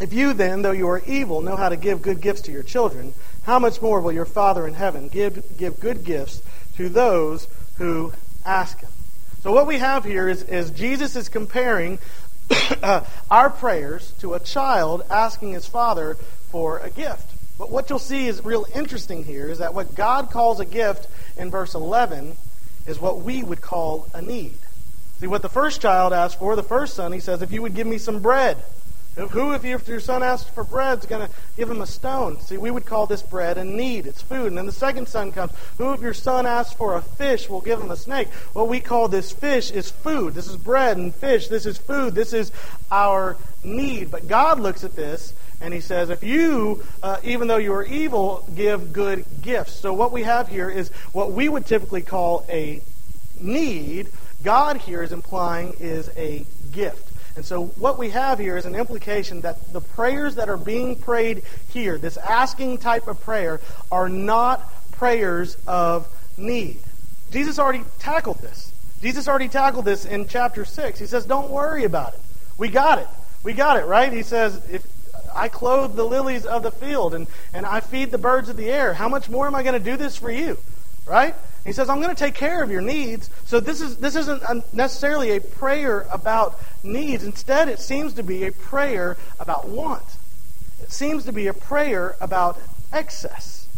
If 0.00 0.12
you 0.12 0.32
then, 0.32 0.62
though 0.62 0.72
you 0.72 0.88
are 0.88 1.02
evil, 1.06 1.40
know 1.42 1.56
how 1.56 1.68
to 1.68 1.76
give 1.76 2.02
good 2.02 2.20
gifts 2.20 2.40
to 2.42 2.52
your 2.52 2.62
children, 2.62 3.14
how 3.42 3.58
much 3.58 3.80
more 3.80 4.00
will 4.00 4.12
your 4.12 4.24
Father 4.24 4.66
in 4.66 4.74
heaven 4.74 5.08
give, 5.08 5.56
give 5.56 5.78
good 5.78 6.04
gifts 6.04 6.42
to 6.76 6.88
those 6.88 7.46
who 7.76 8.12
ask 8.44 8.80
him? 8.80 8.90
So 9.42 9.52
what 9.52 9.66
we 9.66 9.78
have 9.78 10.04
here 10.04 10.28
is, 10.28 10.42
is 10.44 10.70
Jesus 10.70 11.16
is 11.16 11.28
comparing 11.28 11.98
our 13.30 13.50
prayers 13.50 14.12
to 14.20 14.34
a 14.34 14.40
child 14.40 15.02
asking 15.10 15.52
his 15.52 15.66
father 15.66 16.14
for 16.50 16.78
a 16.78 16.90
gift. 16.90 17.30
But 17.58 17.70
what 17.70 17.90
you'll 17.90 17.98
see 17.98 18.26
is 18.26 18.44
real 18.44 18.66
interesting 18.74 19.24
here 19.24 19.48
is 19.48 19.58
that 19.58 19.74
what 19.74 19.94
God 19.94 20.30
calls 20.30 20.60
a 20.60 20.64
gift 20.64 21.06
in 21.36 21.50
verse 21.50 21.74
11 21.74 22.36
is 22.86 22.98
what 22.98 23.20
we 23.20 23.42
would 23.42 23.60
call 23.60 24.08
a 24.14 24.22
need. 24.22 24.58
See, 25.20 25.26
what 25.26 25.42
the 25.42 25.50
first 25.50 25.82
child 25.82 26.14
asked 26.14 26.38
for, 26.38 26.56
the 26.56 26.62
first 26.62 26.94
son, 26.94 27.12
he 27.12 27.20
says, 27.20 27.42
if 27.42 27.52
you 27.52 27.60
would 27.60 27.74
give 27.74 27.86
me 27.86 27.98
some 27.98 28.20
bread. 28.20 28.56
Who, 29.16 29.52
if 29.52 29.64
your 29.64 30.00
son 30.00 30.22
asks 30.22 30.48
for 30.48 30.64
bread, 30.64 31.00
is 31.00 31.06
going 31.06 31.26
to 31.26 31.34
give 31.56 31.68
him 31.68 31.82
a 31.82 31.86
stone? 31.86 32.40
See, 32.40 32.56
we 32.56 32.70
would 32.70 32.86
call 32.86 33.06
this 33.06 33.22
bread 33.22 33.58
a 33.58 33.64
need. 33.64 34.06
It's 34.06 34.22
food. 34.22 34.46
And 34.46 34.56
then 34.56 34.66
the 34.66 34.72
second 34.72 35.08
son 35.08 35.32
comes. 35.32 35.52
Who, 35.78 35.92
if 35.92 36.00
your 36.00 36.14
son 36.14 36.46
asks 36.46 36.74
for 36.74 36.94
a 36.94 37.02
fish, 37.02 37.48
will 37.48 37.60
give 37.60 37.80
him 37.80 37.90
a 37.90 37.96
snake? 37.96 38.28
What 38.52 38.68
we 38.68 38.80
call 38.80 39.08
this 39.08 39.32
fish 39.32 39.72
is 39.72 39.90
food. 39.90 40.34
This 40.34 40.46
is 40.46 40.56
bread 40.56 40.96
and 40.96 41.14
fish. 41.14 41.48
This 41.48 41.66
is 41.66 41.76
food. 41.76 42.14
This 42.14 42.32
is 42.32 42.52
our 42.90 43.36
need. 43.64 44.10
But 44.10 44.28
God 44.28 44.60
looks 44.60 44.84
at 44.84 44.94
this 44.94 45.34
and 45.60 45.74
he 45.74 45.80
says, 45.80 46.08
if 46.08 46.22
you, 46.22 46.82
uh, 47.02 47.18
even 47.22 47.48
though 47.48 47.58
you 47.58 47.74
are 47.74 47.84
evil, 47.84 48.48
give 48.54 48.92
good 48.92 49.24
gifts. 49.42 49.74
So 49.74 49.92
what 49.92 50.12
we 50.12 50.22
have 50.22 50.48
here 50.48 50.70
is 50.70 50.88
what 51.12 51.32
we 51.32 51.48
would 51.48 51.66
typically 51.66 52.02
call 52.02 52.46
a 52.48 52.80
need. 53.38 54.08
God 54.42 54.78
here 54.78 55.02
is 55.02 55.12
implying 55.12 55.74
is 55.78 56.10
a 56.16 56.46
gift. 56.72 57.09
And 57.36 57.44
so 57.44 57.66
what 57.66 57.98
we 57.98 58.10
have 58.10 58.38
here 58.38 58.56
is 58.56 58.64
an 58.64 58.74
implication 58.74 59.42
that 59.42 59.72
the 59.72 59.80
prayers 59.80 60.34
that 60.34 60.48
are 60.48 60.56
being 60.56 60.96
prayed 60.96 61.42
here, 61.72 61.98
this 61.98 62.16
asking 62.16 62.78
type 62.78 63.06
of 63.08 63.20
prayer, 63.20 63.60
are 63.90 64.08
not 64.08 64.72
prayers 64.92 65.56
of 65.66 66.08
need. 66.36 66.80
Jesus 67.30 67.58
already 67.58 67.84
tackled 67.98 68.38
this. 68.38 68.72
Jesus 69.00 69.28
already 69.28 69.48
tackled 69.48 69.84
this 69.84 70.04
in 70.04 70.28
chapter 70.28 70.64
6. 70.64 70.98
He 70.98 71.06
says, 71.06 71.24
Don't 71.24 71.50
worry 71.50 71.84
about 71.84 72.14
it. 72.14 72.20
We 72.58 72.68
got 72.68 72.98
it. 72.98 73.08
We 73.42 73.54
got 73.54 73.78
it, 73.78 73.86
right? 73.86 74.12
He 74.12 74.22
says, 74.22 74.60
If 74.70 74.86
I 75.34 75.48
clothe 75.48 75.94
the 75.94 76.04
lilies 76.04 76.44
of 76.44 76.62
the 76.62 76.70
field 76.70 77.14
and, 77.14 77.26
and 77.54 77.64
I 77.64 77.80
feed 77.80 78.10
the 78.10 78.18
birds 78.18 78.48
of 78.48 78.56
the 78.56 78.68
air, 78.68 78.92
how 78.92 79.08
much 79.08 79.28
more 79.28 79.46
am 79.46 79.54
I 79.54 79.62
going 79.62 79.78
to 79.78 79.90
do 79.90 79.96
this 79.96 80.16
for 80.16 80.30
you? 80.30 80.58
Right? 81.06 81.34
He 81.64 81.72
says, 81.72 81.88
I'm 81.90 82.00
going 82.00 82.14
to 82.14 82.18
take 82.18 82.34
care 82.34 82.62
of 82.62 82.70
your 82.70 82.80
needs. 82.80 83.28
So 83.44 83.60
this, 83.60 83.80
is, 83.80 83.98
this 83.98 84.16
isn't 84.16 84.42
necessarily 84.72 85.36
a 85.36 85.40
prayer 85.40 86.06
about 86.10 86.58
needs. 86.82 87.22
Instead, 87.22 87.68
it 87.68 87.80
seems 87.80 88.14
to 88.14 88.22
be 88.22 88.44
a 88.46 88.52
prayer 88.52 89.16
about 89.38 89.68
want. 89.68 90.04
It 90.82 90.90
seems 90.90 91.24
to 91.26 91.32
be 91.32 91.48
a 91.48 91.54
prayer 91.54 92.16
about 92.20 92.58
excess. 92.92 93.68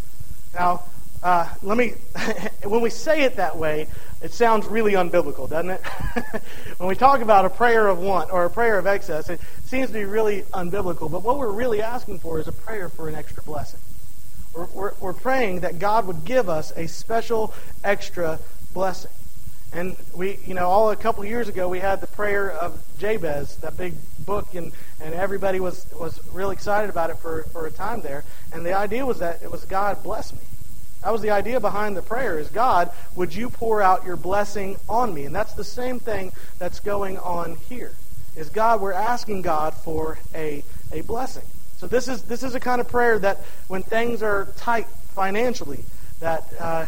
Now, 0.54 0.84
uh, 1.22 1.48
let 1.62 1.76
me, 1.76 1.94
when 2.64 2.80
we 2.80 2.90
say 2.90 3.22
it 3.22 3.36
that 3.36 3.56
way, 3.56 3.88
it 4.20 4.32
sounds 4.32 4.66
really 4.66 4.92
unbiblical, 4.92 5.48
doesn't 5.48 5.70
it? 5.70 5.80
when 6.78 6.88
we 6.88 6.94
talk 6.94 7.20
about 7.20 7.44
a 7.44 7.50
prayer 7.50 7.88
of 7.88 7.98
want 7.98 8.32
or 8.32 8.44
a 8.44 8.50
prayer 8.50 8.78
of 8.78 8.86
excess, 8.86 9.28
it 9.28 9.40
seems 9.64 9.88
to 9.88 9.94
be 9.94 10.04
really 10.04 10.42
unbiblical. 10.54 11.10
But 11.10 11.22
what 11.22 11.38
we're 11.38 11.50
really 11.50 11.82
asking 11.82 12.20
for 12.20 12.38
is 12.38 12.46
a 12.46 12.52
prayer 12.52 12.88
for 12.88 13.08
an 13.08 13.16
extra 13.16 13.42
blessing. 13.42 13.80
We're, 14.54 14.66
we're, 14.66 14.92
we're 15.00 15.12
praying 15.12 15.60
that 15.60 15.78
God 15.78 16.06
would 16.06 16.24
give 16.24 16.48
us 16.48 16.72
a 16.76 16.86
special 16.86 17.54
extra 17.82 18.38
blessing. 18.74 19.10
And 19.72 19.96
we, 20.14 20.38
you 20.44 20.52
know, 20.52 20.68
all 20.68 20.90
a 20.90 20.96
couple 20.96 21.24
years 21.24 21.48
ago, 21.48 21.68
we 21.68 21.78
had 21.78 22.02
the 22.02 22.06
prayer 22.06 22.50
of 22.50 22.78
Jabez, 22.98 23.56
that 23.58 23.76
big 23.78 23.94
book, 24.18 24.54
and, 24.54 24.72
and 25.00 25.14
everybody 25.14 25.60
was, 25.60 25.86
was 25.98 26.20
real 26.32 26.50
excited 26.50 26.90
about 26.90 27.08
it 27.08 27.16
for, 27.16 27.44
for 27.44 27.66
a 27.66 27.70
time 27.70 28.02
there. 28.02 28.24
And 28.52 28.66
the 28.66 28.74
idea 28.74 29.06
was 29.06 29.20
that 29.20 29.42
it 29.42 29.50
was 29.50 29.64
God 29.64 30.02
bless 30.02 30.32
me. 30.32 30.40
That 31.02 31.10
was 31.10 31.22
the 31.22 31.30
idea 31.30 31.58
behind 31.58 31.96
the 31.96 32.02
prayer 32.02 32.38
is 32.38 32.48
God, 32.48 32.90
would 33.16 33.34
you 33.34 33.48
pour 33.48 33.82
out 33.82 34.04
your 34.04 34.16
blessing 34.16 34.76
on 34.88 35.12
me? 35.12 35.24
And 35.24 35.34
that's 35.34 35.54
the 35.54 35.64
same 35.64 35.98
thing 35.98 36.32
that's 36.58 36.78
going 36.78 37.18
on 37.18 37.56
here. 37.68 37.92
Is 38.36 38.50
God, 38.50 38.80
we're 38.80 38.92
asking 38.92 39.42
God 39.42 39.74
for 39.74 40.18
a, 40.34 40.62
a 40.92 41.00
blessing. 41.00 41.44
So 41.82 41.88
this 41.88 42.06
is 42.06 42.22
this 42.22 42.44
is 42.44 42.54
a 42.54 42.60
kind 42.60 42.80
of 42.80 42.86
prayer 42.86 43.18
that 43.18 43.38
when 43.66 43.82
things 43.82 44.22
are 44.22 44.46
tight 44.56 44.86
financially, 45.16 45.84
that 46.20 46.44
uh, 46.60 46.86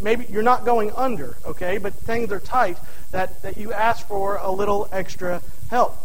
maybe 0.00 0.24
you're 0.30 0.42
not 0.42 0.64
going 0.64 0.92
under, 0.92 1.36
okay, 1.44 1.76
but 1.76 1.92
things 1.92 2.32
are 2.32 2.40
tight, 2.40 2.78
that, 3.10 3.42
that 3.42 3.58
you 3.58 3.74
ask 3.74 4.08
for 4.08 4.36
a 4.36 4.50
little 4.50 4.88
extra 4.92 5.42
help. 5.68 6.03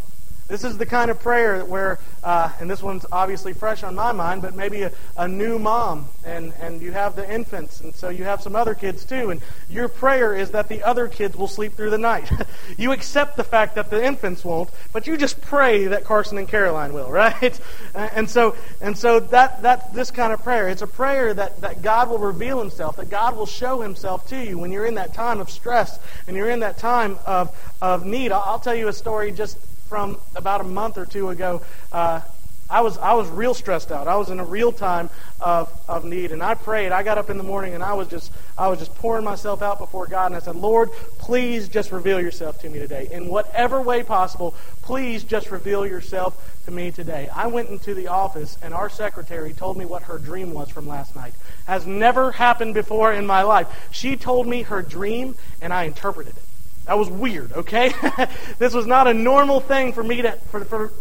This 0.50 0.64
is 0.64 0.80
the 0.80 0.86
kind 0.88 1.12
of 1.12 1.22
prayer 1.22 1.64
where, 1.64 2.00
uh, 2.24 2.52
and 2.60 2.68
this 2.68 2.82
one's 2.82 3.06
obviously 3.12 3.54
fresh 3.54 3.84
on 3.84 3.94
my 3.94 4.12
mind, 4.12 4.42
but 4.42 4.56
maybe 4.56 4.82
a, 4.82 4.92
a 5.16 5.28
new 5.28 5.60
mom, 5.60 6.08
and, 6.26 6.54
and 6.60 6.82
you 6.82 6.92
have 6.92 7.16
the 7.16 7.32
infants, 7.32 7.82
and 7.82 7.96
so 7.96 8.10
you 8.10 8.24
have 8.24 8.42
some 8.42 8.56
other 8.56 8.74
kids 8.74 9.06
too, 9.06 9.30
and 9.30 9.42
your 9.70 9.88
prayer 9.88 10.36
is 10.36 10.50
that 10.50 10.68
the 10.68 10.82
other 10.82 11.08
kids 11.08 11.36
will 11.36 11.48
sleep 11.48 11.74
through 11.74 11.92
the 11.92 12.00
night. 12.00 12.32
you 12.78 12.92
accept 12.92 13.38
the 13.38 13.44
fact 13.44 13.76
that 13.76 13.92
the 13.92 14.04
infants 14.04 14.44
won't, 14.44 14.72
but 14.92 15.06
you 15.06 15.18
just 15.18 15.40
pray 15.40 15.86
that 15.86 16.04
Carson 16.04 16.40
and 16.40 16.48
Caroline 16.48 16.94
will, 16.94 17.12
right? 17.12 17.60
and 17.94 18.28
so, 18.28 18.56
and 18.82 18.98
so 18.98 19.20
that, 19.20 19.62
that 19.62 19.94
this 19.94 20.10
kind 20.10 20.34
of 20.34 20.42
prayer, 20.42 20.68
it's 20.68 20.82
a 20.82 20.88
prayer 20.88 21.32
that, 21.32 21.62
that 21.62 21.84
God 21.84 22.10
will 22.10 22.18
reveal 22.18 22.60
Himself, 22.60 22.96
that 22.96 23.12
God 23.12 23.38
will 23.38 23.46
show 23.46 23.82
Himself 23.82 24.28
to 24.30 24.44
you 24.44 24.58
when 24.58 24.72
you're 24.72 24.88
in 24.88 24.96
that 24.96 25.14
time 25.14 25.40
of 25.40 25.52
stress 25.52 26.00
and 26.26 26.36
you're 26.36 26.50
in 26.50 26.62
that 26.62 26.80
time 26.80 27.20
of, 27.28 27.56
of 27.84 28.04
need. 28.04 28.32
I'll, 28.32 28.44
I'll 28.44 28.60
tell 28.60 28.74
you 28.74 28.88
a 28.88 28.94
story 28.94 29.32
just 29.32 29.60
from 29.90 30.18
about 30.36 30.62
a 30.62 30.64
month 30.64 30.98
or 30.98 31.06
two 31.06 31.30
ago. 31.30 31.62
Uh, 31.92 32.22
I 32.70 32.82
was 32.82 33.00
I 33.00 33.14
was 33.14 33.28
real 33.30 33.56
stressed 33.56 33.92
out. 33.92 34.08
I 34.08 34.16
was 34.16 34.30
in 34.30 34.40
a 34.40 34.46
real 34.46 34.72
time 34.72 35.10
of, 35.42 35.72
of 35.88 36.06
need, 36.06 36.32
and 36.32 36.44
I 36.44 36.54
prayed. 36.54 36.92
I 36.92 37.02
got 37.02 37.18
up 37.18 37.32
in 37.32 37.38
the 37.38 37.44
morning 37.44 37.74
and 37.74 37.84
I 37.84 37.94
was 37.94 38.08
just 38.08 38.32
I 38.60 38.68
was 38.68 38.78
just 38.78 38.94
pouring 38.96 39.26
myself 39.26 39.64
out 39.64 39.80
before 39.80 40.06
God, 40.06 40.28
and 40.28 40.36
I 40.36 40.40
said, 40.40 40.56
Lord, 40.56 40.92
please 41.18 41.68
just 41.68 41.92
reveal 41.92 42.22
yourself 42.22 42.62
to 42.62 42.70
me 42.70 42.78
today 42.78 43.08
in 43.12 43.28
whatever 43.28 43.82
way 43.82 44.04
possible. 44.04 44.54
Please 44.84 45.24
just 45.24 45.50
reveal 45.50 45.84
yourself 45.84 46.62
to 46.66 46.72
me 46.72 46.92
today. 46.92 47.28
I 47.34 47.48
went 47.48 47.70
into 47.70 47.96
the 47.96 48.08
office, 48.08 48.56
and 48.62 48.72
our 48.72 48.90
secretary 48.90 49.54
told 49.54 49.76
me 49.76 49.86
what 49.86 50.04
her 50.04 50.20
dream 50.20 50.54
was 50.54 50.70
from 50.70 50.88
last 50.88 51.16
night. 51.16 51.34
Has 51.66 51.88
never 51.88 52.32
happened 52.34 52.76
before 52.76 53.12
in 53.12 53.26
my 53.26 53.42
life. 53.42 53.68
She 53.90 54.16
told 54.16 54.46
me 54.46 54.62
her 54.62 54.84
dream, 54.84 55.36
and 55.60 55.74
I 55.74 55.86
interpreted 55.86 56.38
it. 56.38 56.44
That 56.90 56.98
was 56.98 57.08
weird, 57.08 57.54
okay? 57.54 57.94
this 58.58 58.74
was 58.74 58.88
not 58.88 59.06
a 59.06 59.14
normal 59.14 59.60
thing 59.60 59.94
for 59.94 60.04
me 60.04 60.24
to, 60.24 60.32
for, 60.50 60.66
for, 60.66 60.92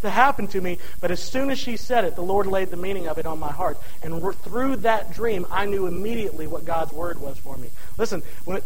to 0.00 0.10
happen 0.10 0.48
to 0.48 0.60
me, 0.60 0.78
but 1.00 1.12
as 1.12 1.22
soon 1.22 1.50
as 1.50 1.58
she 1.60 1.76
said 1.76 2.04
it, 2.04 2.16
the 2.16 2.22
Lord 2.22 2.48
laid 2.48 2.70
the 2.70 2.76
meaning 2.76 3.06
of 3.06 3.16
it 3.16 3.26
on 3.26 3.38
my 3.38 3.52
heart. 3.52 3.78
And 4.02 4.20
through 4.38 4.78
that 4.78 5.14
dream, 5.14 5.46
I 5.48 5.66
knew 5.66 5.86
immediately 5.86 6.48
what 6.48 6.64
God's 6.64 6.92
word 6.92 7.20
was 7.20 7.38
for 7.38 7.56
me. 7.56 7.68
Listen, 7.96 8.24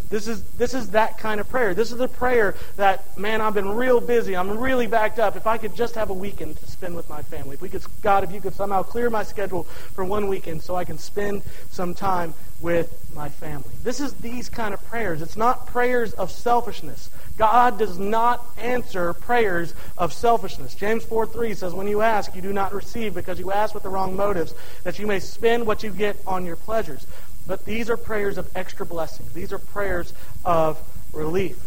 this 0.09 0.27
is, 0.27 0.43
this 0.53 0.73
is 0.73 0.93
that 0.93 1.19
kind 1.19 1.39
of 1.39 1.51
prayer. 1.51 1.75
This 1.75 1.93
is 1.93 1.99
the 1.99 2.09
prayer 2.09 2.55
that, 2.77 3.19
man, 3.19 3.43
I've 3.43 3.53
been 3.53 3.69
real 3.69 4.01
busy. 4.01 4.35
I'm 4.35 4.57
really 4.59 4.87
backed 4.87 5.19
up. 5.19 5.37
If 5.37 5.47
I 5.47 5.59
could 5.59 5.77
just 5.77 5.97
have 5.97 6.09
a 6.09 6.15
weekend 6.15 6.57
to 6.57 6.67
spend 6.67 6.97
with 6.97 7.11
my 7.11 7.21
family. 7.21 7.57
If 7.57 7.61
we 7.61 7.69
could, 7.69 7.85
God, 8.01 8.25
if 8.25 8.33
you 8.33 8.41
could 8.41 8.55
somehow 8.55 8.85
clear 8.85 9.11
my 9.11 9.23
schedule 9.23 9.65
for 9.65 10.03
one 10.03 10.29
weekend 10.29 10.63
so 10.63 10.77
I 10.77 10.87
can 10.87 10.97
spend 10.97 11.43
some 11.71 11.93
time 11.93 12.33
with 12.61 13.11
my 13.15 13.29
family. 13.29 13.73
This 13.83 14.01
is 14.01 14.13
these 14.15 14.49
kind 14.49 14.75
of 14.75 14.85
prayers. 14.85 15.23
It's 15.23 15.37
not 15.37 15.67
prayers 15.67 16.13
of 16.13 16.31
selfishness. 16.31 17.11
God 17.39 17.79
does 17.79 17.99
not 17.99 18.47
answer 18.59 19.15
prayers 19.15 19.75
of 19.97 20.13
selfishness. 20.13 20.75
James 20.75 21.05
4 21.05 21.27
3 21.27 21.55
says, 21.55 21.73
When 21.73 21.89
you 21.89 22.03
ask, 22.03 22.35
you 22.35 22.43
do 22.43 22.53
not 22.53 22.75
receive 22.75 23.15
because 23.15 23.39
you 23.39 23.51
ask 23.51 23.75
with 23.75 23.83
the 23.83 23.89
wrong 23.89 24.15
motives, 24.15 24.55
that 24.85 24.99
you 24.99 25.07
may 25.07 25.21
spend 25.21 25.67
what 25.67 25.83
you 25.83 25.91
get 25.91 26.17
on 26.27 26.45
your 26.45 26.57
pleasures. 26.57 27.07
But 27.47 27.65
these 27.65 27.89
are 27.89 27.97
prayers 27.97 28.37
of 28.37 28.51
extra 28.55 28.85
blessing. 28.85 29.27
These 29.33 29.53
are 29.53 29.59
prayers 29.59 30.13
of 30.45 30.79
relief. 31.13 31.67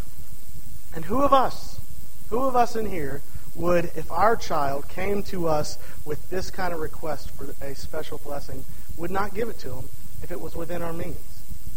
And 0.96 1.04
who 1.06 1.24
of 1.24 1.34
us, 1.34 1.80
who 2.30 2.44
of 2.44 2.56
us 2.56 2.76
in 2.76 2.86
here 2.86 3.24
would, 3.56 3.86
if 3.96 4.12
our 4.12 4.36
child 4.36 4.88
came 4.90 5.24
to 5.24 5.48
us 5.48 5.78
with 6.06 6.30
this 6.30 6.52
kind 6.52 6.74
of 6.74 6.80
request 6.80 7.32
for 7.32 7.54
a 7.66 7.74
special 7.74 8.20
blessing, 8.20 8.64
would 8.96 9.12
not 9.12 9.34
give 9.34 9.50
it 9.50 9.58
to 9.60 9.72
him 9.72 9.90
if 10.24 10.32
it 10.32 10.39
was 10.39 10.56
within 10.56 10.82
our 10.82 10.94
means, 10.94 11.18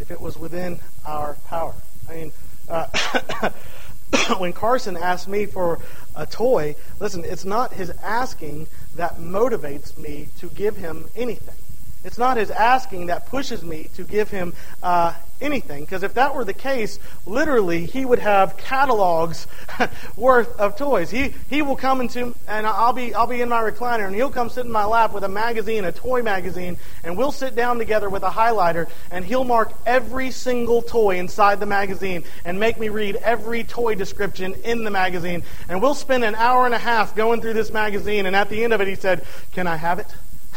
if 0.00 0.10
it 0.10 0.20
was 0.20 0.36
within 0.36 0.78
our 1.04 1.34
power. 1.46 1.74
I 2.08 2.14
mean, 2.14 2.32
uh, 2.68 3.50
when 4.38 4.52
Carson 4.52 4.96
asked 4.96 5.28
me 5.28 5.46
for 5.46 5.80
a 6.14 6.26
toy, 6.26 6.76
listen, 7.00 7.24
it's 7.24 7.44
not 7.44 7.74
his 7.74 7.90
asking 8.02 8.68
that 8.94 9.16
motivates 9.16 9.98
me 9.98 10.28
to 10.38 10.48
give 10.50 10.76
him 10.76 11.08
anything. 11.16 11.56
It's 12.06 12.18
not 12.18 12.36
his 12.36 12.52
asking 12.52 13.06
that 13.06 13.26
pushes 13.26 13.64
me 13.64 13.90
to 13.96 14.04
give 14.04 14.30
him 14.30 14.54
uh, 14.80 15.12
anything. 15.40 15.84
Because 15.84 16.04
if 16.04 16.14
that 16.14 16.36
were 16.36 16.44
the 16.44 16.54
case, 16.54 17.00
literally, 17.26 17.84
he 17.84 18.04
would 18.04 18.20
have 18.20 18.56
catalogs 18.56 19.48
worth 20.16 20.56
of 20.58 20.76
toys. 20.76 21.10
He 21.10 21.34
he 21.50 21.62
will 21.62 21.74
come 21.74 22.00
into 22.00 22.32
and 22.46 22.64
I'll 22.64 22.92
be 22.92 23.12
I'll 23.12 23.26
be 23.26 23.40
in 23.40 23.48
my 23.48 23.60
recliner 23.60 24.06
and 24.06 24.14
he'll 24.14 24.30
come 24.30 24.48
sit 24.50 24.64
in 24.64 24.70
my 24.70 24.84
lap 24.84 25.12
with 25.12 25.24
a 25.24 25.28
magazine, 25.28 25.84
a 25.84 25.90
toy 25.90 26.22
magazine, 26.22 26.78
and 27.02 27.16
we'll 27.18 27.32
sit 27.32 27.56
down 27.56 27.78
together 27.78 28.08
with 28.08 28.22
a 28.22 28.30
highlighter 28.30 28.88
and 29.10 29.24
he'll 29.24 29.44
mark 29.44 29.72
every 29.84 30.30
single 30.30 30.82
toy 30.82 31.18
inside 31.18 31.58
the 31.58 31.66
magazine 31.66 32.22
and 32.44 32.60
make 32.60 32.78
me 32.78 32.88
read 32.88 33.16
every 33.16 33.64
toy 33.64 33.96
description 33.96 34.54
in 34.64 34.84
the 34.84 34.92
magazine. 34.92 35.42
And 35.68 35.82
we'll 35.82 35.94
spend 35.94 36.22
an 36.22 36.36
hour 36.36 36.66
and 36.66 36.74
a 36.74 36.78
half 36.78 37.16
going 37.16 37.40
through 37.40 37.54
this 37.54 37.72
magazine. 37.72 38.26
And 38.26 38.36
at 38.36 38.48
the 38.48 38.62
end 38.62 38.72
of 38.72 38.80
it, 38.80 38.86
he 38.86 38.94
said, 38.94 39.24
"Can 39.52 39.66
I 39.66 39.74
have 39.74 39.98
it?" 39.98 40.06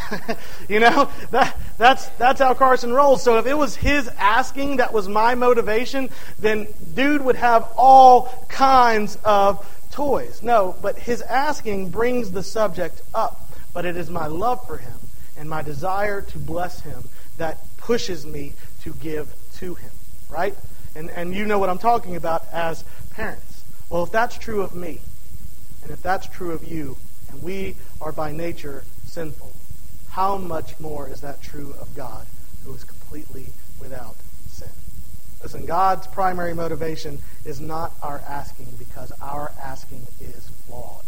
you 0.69 0.79
know, 0.79 1.09
that, 1.31 1.57
that's, 1.77 2.07
that's 2.09 2.39
how 2.39 2.53
Carson 2.53 2.93
rolls. 2.93 3.23
So 3.23 3.37
if 3.37 3.45
it 3.45 3.53
was 3.53 3.75
his 3.75 4.07
asking 4.17 4.77
that 4.77 4.93
was 4.93 5.07
my 5.07 5.35
motivation, 5.35 6.09
then 6.39 6.67
dude 6.93 7.21
would 7.21 7.35
have 7.35 7.71
all 7.77 8.45
kinds 8.49 9.17
of 9.23 9.65
toys. 9.91 10.41
No, 10.41 10.75
but 10.81 10.97
his 10.97 11.21
asking 11.21 11.89
brings 11.89 12.31
the 12.31 12.43
subject 12.43 13.01
up. 13.13 13.45
But 13.73 13.85
it 13.85 13.95
is 13.97 14.09
my 14.09 14.27
love 14.27 14.65
for 14.65 14.77
him 14.77 14.97
and 15.37 15.49
my 15.49 15.61
desire 15.61 16.21
to 16.21 16.39
bless 16.39 16.81
him 16.81 17.07
that 17.37 17.59
pushes 17.77 18.25
me 18.25 18.53
to 18.81 18.93
give 18.93 19.33
to 19.55 19.75
him. 19.75 19.91
Right? 20.29 20.55
And, 20.95 21.09
and 21.11 21.33
you 21.33 21.45
know 21.45 21.59
what 21.59 21.69
I'm 21.69 21.77
talking 21.77 22.15
about 22.15 22.45
as 22.51 22.83
parents. 23.11 23.63
Well, 23.89 24.03
if 24.03 24.11
that's 24.11 24.37
true 24.37 24.61
of 24.61 24.75
me, 24.75 24.99
and 25.83 25.91
if 25.91 26.01
that's 26.01 26.27
true 26.27 26.51
of 26.51 26.63
you, 26.63 26.97
and 27.29 27.41
we 27.41 27.75
are 28.01 28.11
by 28.11 28.31
nature 28.31 28.83
sinful, 29.05 29.48
how 30.09 30.37
much 30.37 30.79
more 30.79 31.07
is 31.07 31.21
that 31.21 31.41
true 31.41 31.73
of 31.79 31.95
God, 31.95 32.25
who 32.65 32.73
is 32.73 32.83
completely 32.83 33.47
without 33.79 34.15
sin? 34.47 34.69
Listen, 35.43 35.65
God's 35.65 36.07
primary 36.07 36.53
motivation 36.53 37.19
is 37.45 37.61
not 37.61 37.93
our 38.03 38.19
asking 38.27 38.67
because 38.77 39.11
our 39.21 39.51
asking 39.63 40.05
is 40.19 40.49
flawed. 40.67 41.03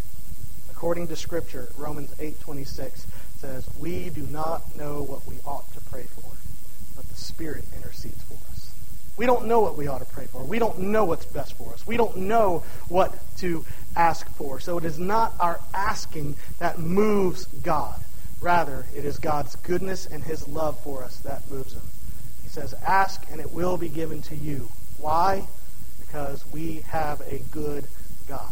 According 0.69 1.07
to 1.07 1.15
Scripture, 1.15 1.69
Romans 1.77 2.11
8.26 2.15 3.05
says, 3.37 3.67
We 3.79 4.09
do 4.09 4.21
not 4.23 4.75
know 4.77 5.03
what 5.03 5.27
we 5.27 5.35
ought 5.45 5.71
to 5.73 5.81
pray 5.81 6.03
for, 6.03 6.31
but 6.95 7.07
the 7.07 7.15
Spirit 7.15 7.65
intercedes 7.75 8.21
for 8.23 8.35
us. 8.51 8.71
We 9.17 9.25
don't 9.25 9.45
know 9.45 9.59
what 9.59 9.77
we 9.77 9.87
ought 9.87 9.99
to 9.99 10.13
pray 10.13 10.25
for. 10.25 10.43
We 10.43 10.59
don't 10.59 10.79
know 10.79 11.05
what's 11.05 11.25
best 11.25 11.53
for 11.57 11.73
us. 11.73 11.85
We 11.85 11.97
don't 11.97 12.17
know 12.17 12.63
what 12.87 13.13
to 13.37 13.65
ask 13.95 14.29
for. 14.35 14.59
So 14.59 14.77
it 14.77 14.85
is 14.85 14.97
not 14.97 15.33
our 15.39 15.59
asking 15.73 16.35
that 16.59 16.79
moves 16.79 17.45
God. 17.45 17.99
Rather, 18.41 18.85
it 18.95 19.05
is 19.05 19.19
God's 19.19 19.55
goodness 19.57 20.07
and 20.07 20.23
his 20.23 20.47
love 20.47 20.79
for 20.83 21.03
us 21.03 21.17
that 21.19 21.49
moves 21.49 21.73
him. 21.73 21.83
He 22.41 22.49
says, 22.49 22.73
Ask 22.85 23.23
and 23.31 23.39
it 23.39 23.51
will 23.51 23.77
be 23.77 23.87
given 23.87 24.21
to 24.23 24.35
you. 24.35 24.67
Why? 24.97 25.47
Because 25.99 26.43
we 26.51 26.83
have 26.87 27.21
a 27.21 27.39
good 27.51 27.85
God. 28.27 28.51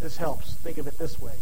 This 0.00 0.16
helps. 0.16 0.54
Think 0.54 0.78
of 0.78 0.86
it 0.86 0.98
this 0.98 1.20
way 1.20 1.34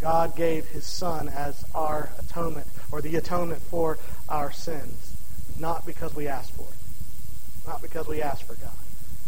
God 0.00 0.34
gave 0.34 0.66
his 0.68 0.86
Son 0.86 1.28
as 1.28 1.62
our 1.74 2.08
atonement, 2.18 2.66
or 2.90 3.02
the 3.02 3.16
atonement 3.16 3.62
for 3.62 3.98
our 4.28 4.50
sins, 4.50 5.14
not 5.58 5.84
because 5.84 6.14
we 6.16 6.26
asked 6.26 6.52
for 6.52 6.62
it, 6.62 7.66
not 7.66 7.82
because 7.82 8.08
we 8.08 8.22
asked 8.22 8.44
for 8.44 8.54
God. 8.54 8.72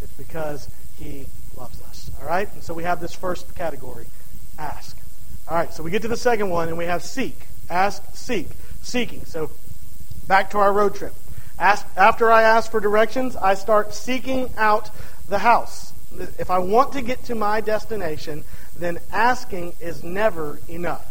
It's 0.01 0.13
because 0.15 0.69
He 0.99 1.27
loves 1.57 1.81
us. 1.83 2.11
All 2.21 2.27
right? 2.27 2.53
And 2.53 2.63
so 2.63 2.75
we 2.75 2.83
have 2.83 3.01
this 3.01 3.15
first 3.15 3.55
category 3.55 4.07
ask. 4.59 4.99
All 5.49 5.57
right, 5.57 5.73
so 5.73 5.83
we 5.83 5.91
get 5.91 6.03
to 6.03 6.09
the 6.09 6.17
second 6.17 6.51
one, 6.51 6.69
and 6.69 6.79
we 6.79 6.85
have 6.85 7.03
seek. 7.03 7.47
Ask, 7.71 8.03
seek. 8.15 8.49
Seeking. 8.83 9.25
So 9.25 9.51
back 10.27 10.51
to 10.51 10.59
our 10.59 10.73
road 10.73 10.95
trip. 10.95 11.15
Ask, 11.59 11.87
after 11.97 12.31
I 12.31 12.43
ask 12.43 12.71
for 12.71 12.81
directions, 12.81 13.37
I 13.37 13.55
start 13.55 13.95
seeking 13.95 14.51
out 14.57 14.91
the 15.29 15.39
house. 15.39 15.93
If 16.39 16.51
I 16.51 16.59
want 16.59 16.93
to 16.95 17.03
get 17.03 17.25
to 17.25 17.35
my 17.35 17.61
destination, 17.61 18.45
then 18.77 18.99
asking 19.13 19.75
is 19.81 20.03
never 20.03 20.61
enough. 20.69 21.09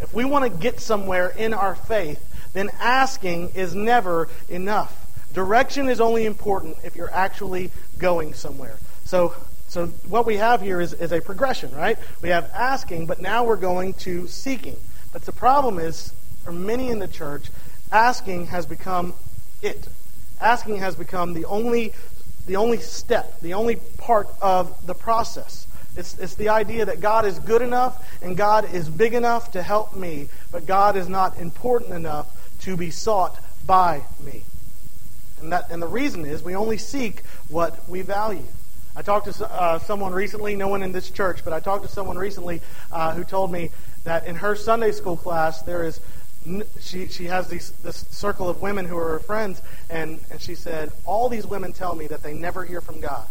If 0.00 0.14
we 0.14 0.24
want 0.24 0.50
to 0.50 0.58
get 0.58 0.80
somewhere 0.80 1.28
in 1.28 1.52
our 1.52 1.74
faith, 1.74 2.26
then 2.52 2.70
asking 2.80 3.50
is 3.54 3.74
never 3.74 4.28
enough. 4.48 4.96
Direction 5.32 5.88
is 5.88 6.00
only 6.00 6.24
important 6.24 6.78
if 6.82 6.96
you're 6.96 7.12
actually 7.12 7.70
going 7.98 8.34
somewhere. 8.34 8.76
So, 9.04 9.34
so 9.68 9.86
what 10.08 10.26
we 10.26 10.36
have 10.36 10.60
here 10.60 10.80
is, 10.80 10.92
is 10.94 11.12
a 11.12 11.20
progression, 11.20 11.72
right? 11.74 11.98
We 12.22 12.30
have 12.30 12.50
asking, 12.52 13.06
but 13.06 13.20
now 13.20 13.44
we're 13.44 13.56
going 13.56 13.94
to 13.94 14.26
seeking. 14.26 14.76
But 15.12 15.22
the 15.22 15.32
problem 15.32 15.78
is, 15.78 16.12
for 16.44 16.52
many 16.52 16.88
in 16.88 16.98
the 16.98 17.08
church, 17.08 17.50
asking 17.92 18.46
has 18.46 18.66
become 18.66 19.14
it. 19.62 19.88
Asking 20.40 20.76
has 20.76 20.94
become 20.94 21.34
the 21.34 21.44
only, 21.44 21.92
the 22.46 22.56
only 22.56 22.78
step, 22.78 23.40
the 23.40 23.54
only 23.54 23.76
part 23.98 24.28
of 24.40 24.86
the 24.86 24.94
process. 24.94 25.66
It's, 25.96 26.16
it's 26.18 26.34
the 26.36 26.48
idea 26.48 26.84
that 26.84 27.00
God 27.00 27.26
is 27.26 27.38
good 27.40 27.62
enough 27.62 28.06
and 28.22 28.36
God 28.36 28.72
is 28.72 28.88
big 28.88 29.12
enough 29.12 29.52
to 29.52 29.62
help 29.62 29.96
me, 29.96 30.28
but 30.52 30.66
God 30.66 30.96
is 30.96 31.08
not 31.08 31.38
important 31.38 31.92
enough 31.92 32.28
to 32.60 32.76
be 32.76 32.90
sought 32.90 33.38
by 33.66 34.02
me. 34.24 34.44
And, 35.40 35.52
that, 35.52 35.70
and 35.70 35.82
the 35.82 35.88
reason 35.88 36.24
is 36.24 36.42
we 36.42 36.54
only 36.54 36.78
seek 36.78 37.22
what 37.48 37.88
we 37.88 38.02
value. 38.02 38.46
I 38.94 39.02
talked 39.02 39.32
to 39.32 39.50
uh, 39.50 39.78
someone 39.78 40.12
recently, 40.12 40.56
no 40.56 40.68
one 40.68 40.82
in 40.82 40.92
this 40.92 41.10
church, 41.10 41.44
but 41.44 41.52
I 41.52 41.60
talked 41.60 41.84
to 41.84 41.90
someone 41.90 42.18
recently 42.18 42.60
uh, 42.90 43.14
who 43.14 43.24
told 43.24 43.52
me 43.52 43.70
that 44.04 44.26
in 44.26 44.36
her 44.36 44.54
Sunday 44.56 44.92
school 44.92 45.16
class 45.16 45.62
there 45.62 45.84
is 45.84 46.00
she 46.80 47.06
she 47.08 47.26
has 47.26 47.48
these, 47.48 47.72
this 47.82 48.06
circle 48.10 48.48
of 48.48 48.62
women 48.62 48.86
who 48.86 48.96
are 48.96 49.10
her 49.10 49.18
friends, 49.18 49.60
and, 49.90 50.20
and 50.30 50.40
she 50.40 50.54
said 50.54 50.90
all 51.04 51.28
these 51.28 51.46
women 51.46 51.72
tell 51.72 51.94
me 51.94 52.06
that 52.06 52.22
they 52.22 52.32
never 52.32 52.64
hear 52.64 52.80
from 52.80 53.00
God, 53.00 53.26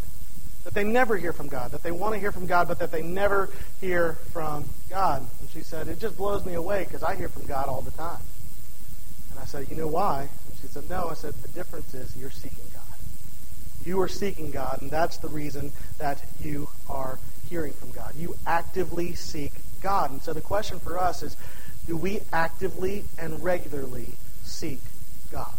that 0.63 0.73
they 0.73 0.83
never 0.83 1.17
hear 1.17 1.33
from 1.33 1.47
God, 1.47 1.71
that 1.71 1.81
they 1.81 1.91
want 1.91 2.13
to 2.13 2.19
hear 2.19 2.31
from 2.31 2.45
God, 2.45 2.67
but 2.67 2.77
that 2.79 2.91
they 2.91 3.01
never 3.01 3.49
hear 3.81 4.13
from 4.31 4.65
God. 4.89 5.25
And 5.41 5.49
she 5.49 5.61
said 5.61 5.87
it 5.87 5.99
just 5.99 6.17
blows 6.17 6.45
me 6.45 6.53
away 6.53 6.83
because 6.83 7.01
I 7.01 7.15
hear 7.15 7.29
from 7.29 7.45
God 7.45 7.67
all 7.67 7.81
the 7.81 7.91
time. 7.91 8.21
And 9.31 9.39
I 9.39 9.45
said, 9.45 9.67
you 9.69 9.75
know 9.75 9.87
why? 9.87 10.21
And 10.21 10.59
she 10.61 10.67
said, 10.67 10.87
no. 10.89 11.07
I 11.09 11.13
said, 11.15 11.33
the 11.41 11.47
difference 11.49 11.93
is 11.93 12.15
you're 12.15 12.29
seeking 12.29 12.65
God. 12.73 12.83
You 13.85 13.99
are 14.01 14.07
seeking 14.07 14.51
God, 14.51 14.81
and 14.81 14.91
that's 14.91 15.17
the 15.17 15.29
reason 15.29 15.71
that 15.97 16.21
you 16.39 16.69
are 16.87 17.17
hearing 17.49 17.73
from 17.73 17.89
God. 17.89 18.13
You 18.15 18.35
actively 18.45 19.15
seek 19.15 19.53
God. 19.81 20.11
And 20.11 20.21
so 20.21 20.33
the 20.33 20.41
question 20.41 20.79
for 20.79 20.97
us 20.97 21.23
is, 21.23 21.35
do 21.85 21.97
we 21.97 22.21
actively 22.31 23.05
and 23.17 23.43
regularly 23.43 24.13
seek 24.43 24.79
God? 25.31 25.53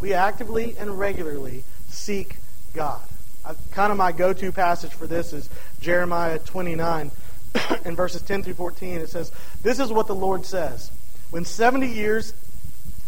We 0.00 0.12
actively 0.12 0.76
and 0.78 0.98
regularly 0.98 1.64
seek 1.88 2.36
God. 2.72 3.02
I, 3.44 3.54
kind 3.70 3.92
of 3.92 3.98
my 3.98 4.12
go-to 4.12 4.52
passage 4.52 4.92
for 4.92 5.06
this 5.06 5.32
is 5.32 5.48
Jeremiah 5.80 6.38
29 6.38 7.10
in 7.84 7.96
verses 7.96 8.22
10 8.22 8.42
through 8.42 8.54
14. 8.54 9.00
It 9.00 9.08
says, 9.08 9.32
This 9.62 9.78
is 9.78 9.92
what 9.92 10.06
the 10.06 10.14
Lord 10.14 10.44
says. 10.44 10.90
When 11.30 11.44
70 11.44 11.86
years 11.86 12.34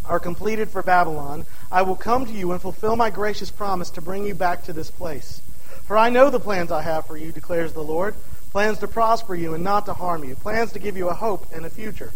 are 0.04 0.18
completed 0.18 0.70
for 0.70 0.82
Babylon, 0.82 1.44
I 1.70 1.82
will 1.82 1.96
come 1.96 2.24
to 2.26 2.32
you 2.32 2.52
and 2.52 2.60
fulfill 2.60 2.96
my 2.96 3.10
gracious 3.10 3.50
promise 3.50 3.90
to 3.90 4.00
bring 4.00 4.26
you 4.26 4.34
back 4.34 4.64
to 4.64 4.72
this 4.72 4.90
place. 4.90 5.42
For 5.84 5.96
I 5.96 6.10
know 6.10 6.30
the 6.30 6.40
plans 6.40 6.72
I 6.72 6.82
have 6.82 7.06
for 7.06 7.16
you, 7.16 7.32
declares 7.32 7.72
the 7.72 7.82
Lord 7.82 8.14
plans 8.50 8.78
to 8.78 8.88
prosper 8.88 9.34
you 9.34 9.54
and 9.54 9.64
not 9.64 9.86
to 9.86 9.94
harm 9.94 10.24
you, 10.24 10.34
plans 10.34 10.72
to 10.72 10.78
give 10.78 10.96
you 10.96 11.08
a 11.08 11.14
hope 11.14 11.46
and 11.52 11.66
a 11.66 11.70
future. 11.70 12.12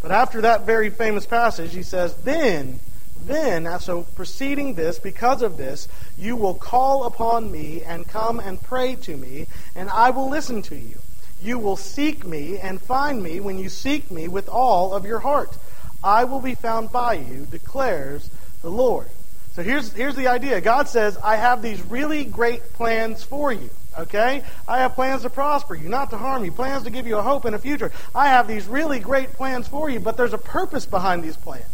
But 0.00 0.12
after 0.12 0.42
that 0.42 0.66
very 0.66 0.90
famous 0.90 1.26
passage, 1.26 1.74
he 1.74 1.82
says, 1.82 2.14
Then, 2.16 2.80
then, 3.24 3.80
so 3.80 4.02
preceding 4.02 4.74
this, 4.74 4.98
because 4.98 5.42
of 5.42 5.56
this, 5.56 5.88
you 6.18 6.36
will 6.36 6.54
call 6.54 7.04
upon 7.04 7.50
me 7.50 7.82
and 7.82 8.06
come 8.06 8.38
and 8.38 8.60
pray 8.60 8.96
to 8.96 9.16
me, 9.16 9.46
and 9.74 9.88
I 9.88 10.10
will 10.10 10.28
listen 10.28 10.62
to 10.62 10.76
you. 10.76 10.98
You 11.42 11.58
will 11.58 11.76
seek 11.76 12.24
me 12.26 12.58
and 12.58 12.80
find 12.80 13.22
me 13.22 13.40
when 13.40 13.58
you 13.58 13.68
seek 13.68 14.10
me 14.10 14.28
with 14.28 14.48
all 14.48 14.94
of 14.94 15.04
your 15.04 15.20
heart. 15.20 15.56
I 16.02 16.24
will 16.24 16.40
be 16.40 16.54
found 16.54 16.92
by 16.92 17.14
you, 17.14 17.46
declares 17.50 18.30
the 18.62 18.70
Lord. 18.70 19.08
So 19.54 19.62
here's, 19.62 19.92
here's 19.92 20.16
the 20.16 20.28
idea 20.28 20.60
God 20.60 20.88
says, 20.88 21.16
I 21.22 21.36
have 21.36 21.62
these 21.62 21.80
really 21.82 22.24
great 22.24 22.72
plans 22.72 23.22
for 23.22 23.52
you. 23.52 23.70
Okay? 23.98 24.42
I 24.66 24.78
have 24.78 24.94
plans 24.94 25.22
to 25.22 25.30
prosper 25.30 25.74
you, 25.74 25.88
not 25.88 26.10
to 26.10 26.16
harm 26.16 26.44
you, 26.44 26.52
plans 26.52 26.84
to 26.84 26.90
give 26.90 27.06
you 27.06 27.16
a 27.16 27.22
hope 27.22 27.44
and 27.44 27.54
a 27.54 27.58
future. 27.58 27.92
I 28.14 28.28
have 28.28 28.48
these 28.48 28.66
really 28.66 28.98
great 28.98 29.32
plans 29.32 29.68
for 29.68 29.90
you, 29.90 30.00
but 30.00 30.16
there's 30.16 30.32
a 30.32 30.38
purpose 30.38 30.86
behind 30.86 31.22
these 31.22 31.36
plans. 31.36 31.64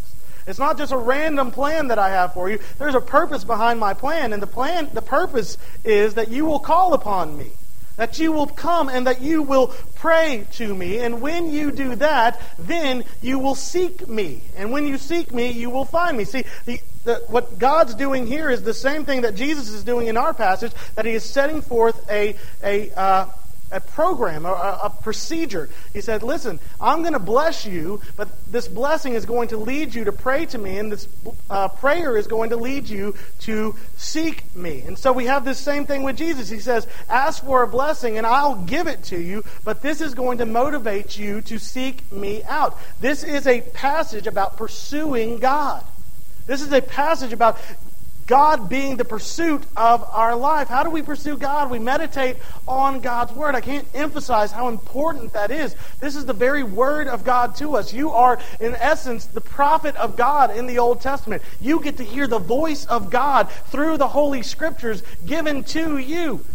It's 0.47 0.59
not 0.59 0.77
just 0.77 0.91
a 0.91 0.97
random 0.97 1.51
plan 1.51 1.89
that 1.89 1.99
I 1.99 2.09
have 2.09 2.33
for 2.33 2.49
you. 2.49 2.59
There's 2.79 2.95
a 2.95 3.01
purpose 3.01 3.43
behind 3.43 3.79
my 3.79 3.93
plan, 3.93 4.33
and 4.33 4.41
the 4.41 4.47
plan, 4.47 4.89
the 4.93 5.01
purpose 5.01 5.57
is 5.83 6.15
that 6.15 6.29
you 6.29 6.45
will 6.45 6.59
call 6.59 6.93
upon 6.93 7.37
me 7.37 7.51
that 7.97 8.17
you 8.17 8.31
will 8.31 8.47
come 8.47 8.89
and 8.89 9.05
that 9.05 9.21
you 9.21 9.43
will 9.43 9.67
pray 9.93 10.47
to 10.53 10.73
me. 10.73 10.97
And 10.97 11.21
when 11.21 11.51
you 11.51 11.71
do 11.71 11.93
that, 11.97 12.41
then 12.57 13.03
you 13.21 13.37
will 13.37 13.53
seek 13.53 14.07
me. 14.07 14.41
And 14.55 14.71
when 14.71 14.87
you 14.87 14.97
seek 14.97 15.31
me, 15.31 15.51
you 15.51 15.69
will 15.69 15.85
find 15.85 16.17
me. 16.17 16.23
See, 16.23 16.43
the, 16.65 16.79
the, 17.03 17.23
what 17.27 17.57
God's 17.57 17.95
doing 17.95 18.27
here 18.27 18.49
is 18.49 18.63
the 18.63 18.73
same 18.73 19.05
thing 19.05 19.21
that 19.21 19.35
Jesus 19.35 19.69
is 19.69 19.83
doing 19.83 20.07
in 20.07 20.17
our 20.17 20.33
passage, 20.33 20.71
that 20.95 21.05
he 21.05 21.13
is 21.13 21.23
setting 21.23 21.61
forth 21.61 22.09
a, 22.09 22.35
a, 22.63 22.91
uh, 22.91 23.25
a 23.71 23.79
program, 23.79 24.45
a, 24.45 24.49
a, 24.83 24.89
procedure. 25.01 25.69
He 25.93 26.01
said, 26.01 26.23
Listen, 26.23 26.59
I'm 26.79 27.01
going 27.01 27.13
to 27.13 27.19
bless 27.19 27.65
you, 27.65 28.01
but 28.17 28.45
this 28.45 28.67
blessing 28.67 29.13
is 29.13 29.25
going 29.25 29.49
to 29.49 29.57
lead 29.57 29.95
you 29.95 30.03
to 30.03 30.11
pray 30.11 30.45
to 30.47 30.57
me, 30.57 30.77
and 30.77 30.91
this 30.91 31.07
uh, 31.49 31.69
prayer 31.69 32.17
is 32.17 32.27
going 32.27 32.49
to 32.49 32.57
lead 32.57 32.89
you 32.89 33.15
to 33.41 33.75
seek 33.95 34.53
me. 34.55 34.81
And 34.81 34.97
so 34.97 35.13
we 35.13 35.25
have 35.25 35.45
this 35.45 35.57
same 35.57 35.85
thing 35.85 36.03
with 36.03 36.17
Jesus. 36.17 36.49
He 36.49 36.59
says, 36.59 36.85
Ask 37.09 37.43
for 37.43 37.63
a 37.63 37.67
blessing, 37.67 38.17
and 38.17 38.27
I'll 38.27 38.55
give 38.55 38.87
it 38.87 39.03
to 39.05 39.19
you, 39.19 39.43
but 39.63 39.81
this 39.81 40.01
is 40.01 40.13
going 40.13 40.39
to 40.39 40.45
motivate 40.45 41.17
you 41.17 41.41
to 41.41 41.57
seek 41.57 42.11
me 42.11 42.43
out. 42.43 42.77
This 42.99 43.23
is 43.23 43.47
a 43.47 43.61
passage 43.61 44.27
about 44.27 44.57
pursuing 44.57 45.39
God. 45.39 45.85
This 46.45 46.61
is 46.61 46.71
a 46.71 46.81
passage 46.81 47.33
about 47.33 47.57
God 48.27 48.69
being 48.69 48.95
the 48.95 49.03
pursuit 49.03 49.63
of 49.75 50.07
our 50.09 50.35
life. 50.35 50.69
How 50.69 50.83
do 50.83 50.89
we 50.89 51.01
pursue 51.01 51.35
God? 51.35 51.69
We 51.69 51.79
meditate 51.79 52.37
on 52.65 53.01
God's 53.01 53.33
Word. 53.33 53.55
I 53.55 53.61
can't 53.61 53.85
emphasize 53.93 54.53
how 54.53 54.69
important 54.69 55.33
that 55.33 55.51
is. 55.51 55.75
This 55.99 56.15
is 56.15 56.25
the 56.25 56.33
very 56.33 56.63
Word 56.63 57.09
of 57.09 57.25
God 57.25 57.57
to 57.57 57.75
us. 57.75 57.93
You 57.93 58.11
are, 58.11 58.39
in 58.61 58.73
essence, 58.75 59.25
the 59.25 59.41
prophet 59.41 59.97
of 59.97 60.15
God 60.15 60.55
in 60.55 60.65
the 60.65 60.79
Old 60.79 61.01
Testament. 61.01 61.41
You 61.59 61.81
get 61.81 61.97
to 61.97 62.03
hear 62.03 62.25
the 62.25 62.39
voice 62.39 62.85
of 62.85 63.09
God 63.09 63.51
through 63.67 63.97
the 63.97 64.07
Holy 64.07 64.43
Scriptures 64.43 65.03
given 65.25 65.65
to 65.65 65.97
you. 65.97 66.45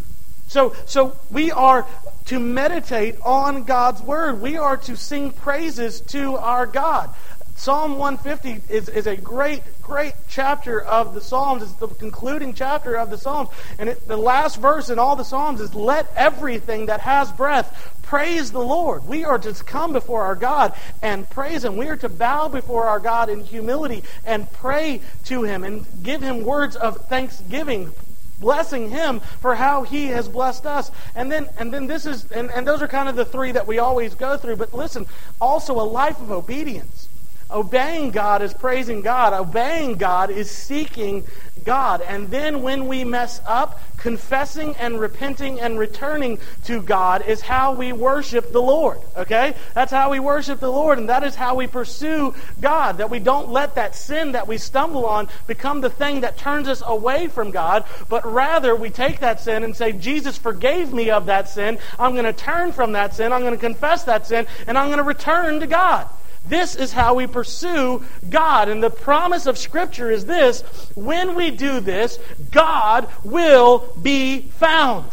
So, 0.48 0.74
so 0.86 1.18
we 1.30 1.50
are 1.50 1.86
to 2.26 2.40
meditate 2.40 3.16
on 3.22 3.64
God's 3.64 4.00
Word. 4.00 4.40
We 4.40 4.56
are 4.56 4.76
to 4.78 4.96
sing 4.96 5.30
praises 5.30 6.00
to 6.02 6.36
our 6.36 6.66
God. 6.66 7.10
Psalm 7.56 7.96
150 7.96 8.72
is, 8.72 8.88
is 8.90 9.06
a 9.06 9.16
great, 9.16 9.62
great 9.80 10.12
chapter 10.28 10.82
of 10.82 11.14
the 11.14 11.20
Psalms. 11.20 11.62
It's 11.62 11.72
the 11.72 11.88
concluding 11.88 12.52
chapter 12.52 12.96
of 12.96 13.08
the 13.08 13.16
Psalms. 13.16 13.48
And 13.78 13.88
it, 13.88 14.06
the 14.06 14.16
last 14.16 14.60
verse 14.60 14.90
in 14.90 14.98
all 14.98 15.16
the 15.16 15.24
Psalms 15.24 15.60
is, 15.60 15.74
Let 15.74 16.12
everything 16.14 16.86
that 16.86 17.00
has 17.00 17.32
breath 17.32 17.96
praise 18.02 18.52
the 18.52 18.60
Lord. 18.60 19.04
We 19.06 19.24
are 19.24 19.38
to 19.38 19.52
come 19.64 19.92
before 19.92 20.22
our 20.22 20.36
God 20.36 20.74
and 21.02 21.28
praise 21.28 21.64
Him. 21.64 21.76
We 21.76 21.88
are 21.88 21.96
to 21.96 22.10
bow 22.10 22.48
before 22.48 22.86
our 22.86 23.00
God 23.00 23.30
in 23.30 23.42
humility 23.42 24.04
and 24.24 24.50
pray 24.52 25.00
to 25.24 25.42
Him 25.42 25.64
and 25.64 25.84
give 26.02 26.22
Him 26.22 26.44
words 26.44 26.76
of 26.76 27.06
thanksgiving, 27.08 27.90
blessing 28.38 28.90
him 28.90 29.20
for 29.40 29.54
how 29.54 29.82
he 29.82 30.08
has 30.08 30.28
blessed 30.28 30.66
us 30.66 30.90
and 31.14 31.32
then 31.32 31.48
and 31.58 31.72
then 31.72 31.86
this 31.86 32.04
is 32.04 32.30
and, 32.32 32.50
and 32.50 32.66
those 32.66 32.82
are 32.82 32.86
kind 32.86 33.08
of 33.08 33.16
the 33.16 33.24
three 33.24 33.50
that 33.50 33.66
we 33.66 33.78
always 33.78 34.14
go 34.14 34.36
through 34.36 34.56
but 34.56 34.74
listen 34.74 35.06
also 35.40 35.80
a 35.80 35.80
life 35.80 36.20
of 36.20 36.30
obedience 36.30 37.05
Obeying 37.50 38.10
God 38.10 38.42
is 38.42 38.52
praising 38.52 39.02
God. 39.02 39.32
Obeying 39.32 39.94
God 39.94 40.30
is 40.30 40.50
seeking 40.50 41.24
God. 41.64 42.00
And 42.00 42.28
then 42.28 42.62
when 42.62 42.86
we 42.88 43.04
mess 43.04 43.40
up, 43.46 43.80
confessing 43.98 44.74
and 44.76 45.00
repenting 45.00 45.58
and 45.58 45.78
returning 45.78 46.38
to 46.64 46.80
God 46.80 47.26
is 47.26 47.40
how 47.40 47.72
we 47.72 47.92
worship 47.92 48.52
the 48.52 48.62
Lord. 48.62 49.00
Okay? 49.16 49.54
That's 49.74 49.90
how 49.90 50.10
we 50.10 50.20
worship 50.20 50.60
the 50.60 50.70
Lord, 50.70 50.98
and 50.98 51.08
that 51.08 51.24
is 51.24 51.34
how 51.34 51.56
we 51.56 51.66
pursue 51.66 52.34
God. 52.60 52.98
That 52.98 53.10
we 53.10 53.18
don't 53.18 53.50
let 53.50 53.74
that 53.74 53.96
sin 53.96 54.32
that 54.32 54.46
we 54.46 54.58
stumble 54.58 55.06
on 55.06 55.28
become 55.46 55.80
the 55.80 55.90
thing 55.90 56.20
that 56.20 56.38
turns 56.38 56.68
us 56.68 56.82
away 56.86 57.26
from 57.26 57.50
God, 57.50 57.84
but 58.08 58.24
rather 58.24 58.76
we 58.76 58.90
take 58.90 59.20
that 59.20 59.40
sin 59.40 59.64
and 59.64 59.76
say, 59.76 59.92
Jesus 59.92 60.38
forgave 60.38 60.92
me 60.92 61.10
of 61.10 61.26
that 61.26 61.48
sin. 61.48 61.78
I'm 61.98 62.12
going 62.12 62.24
to 62.24 62.32
turn 62.32 62.72
from 62.72 62.92
that 62.92 63.14
sin. 63.14 63.32
I'm 63.32 63.40
going 63.40 63.54
to 63.54 63.58
confess 63.58 64.04
that 64.04 64.26
sin, 64.26 64.46
and 64.66 64.78
I'm 64.78 64.86
going 64.86 64.98
to 64.98 65.04
return 65.04 65.60
to 65.60 65.66
God. 65.66 66.08
This 66.48 66.74
is 66.76 66.92
how 66.92 67.14
we 67.14 67.26
pursue 67.26 68.04
God. 68.28 68.68
And 68.68 68.82
the 68.82 68.90
promise 68.90 69.46
of 69.46 69.58
Scripture 69.58 70.10
is 70.10 70.26
this 70.26 70.62
when 70.94 71.34
we 71.34 71.50
do 71.50 71.80
this, 71.80 72.18
God 72.50 73.08
will 73.24 73.96
be 74.00 74.42
found. 74.42 75.10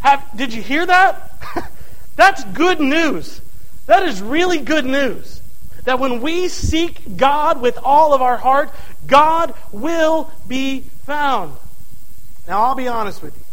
Have, 0.00 0.24
did 0.36 0.52
you 0.52 0.62
hear 0.62 0.86
that? 0.86 1.32
That's 2.16 2.44
good 2.44 2.80
news. 2.80 3.40
That 3.86 4.02
is 4.04 4.20
really 4.20 4.58
good 4.58 4.84
news. 4.84 5.42
That 5.84 6.00
when 6.00 6.20
we 6.20 6.48
seek 6.48 7.16
God 7.16 7.60
with 7.60 7.78
all 7.82 8.12
of 8.12 8.20
our 8.20 8.36
heart, 8.36 8.70
God 9.06 9.54
will 9.70 10.30
be 10.48 10.80
found. 11.04 11.56
Now, 12.48 12.62
I'll 12.62 12.74
be 12.74 12.88
honest 12.88 13.22
with 13.22 13.36
you. 13.36 13.44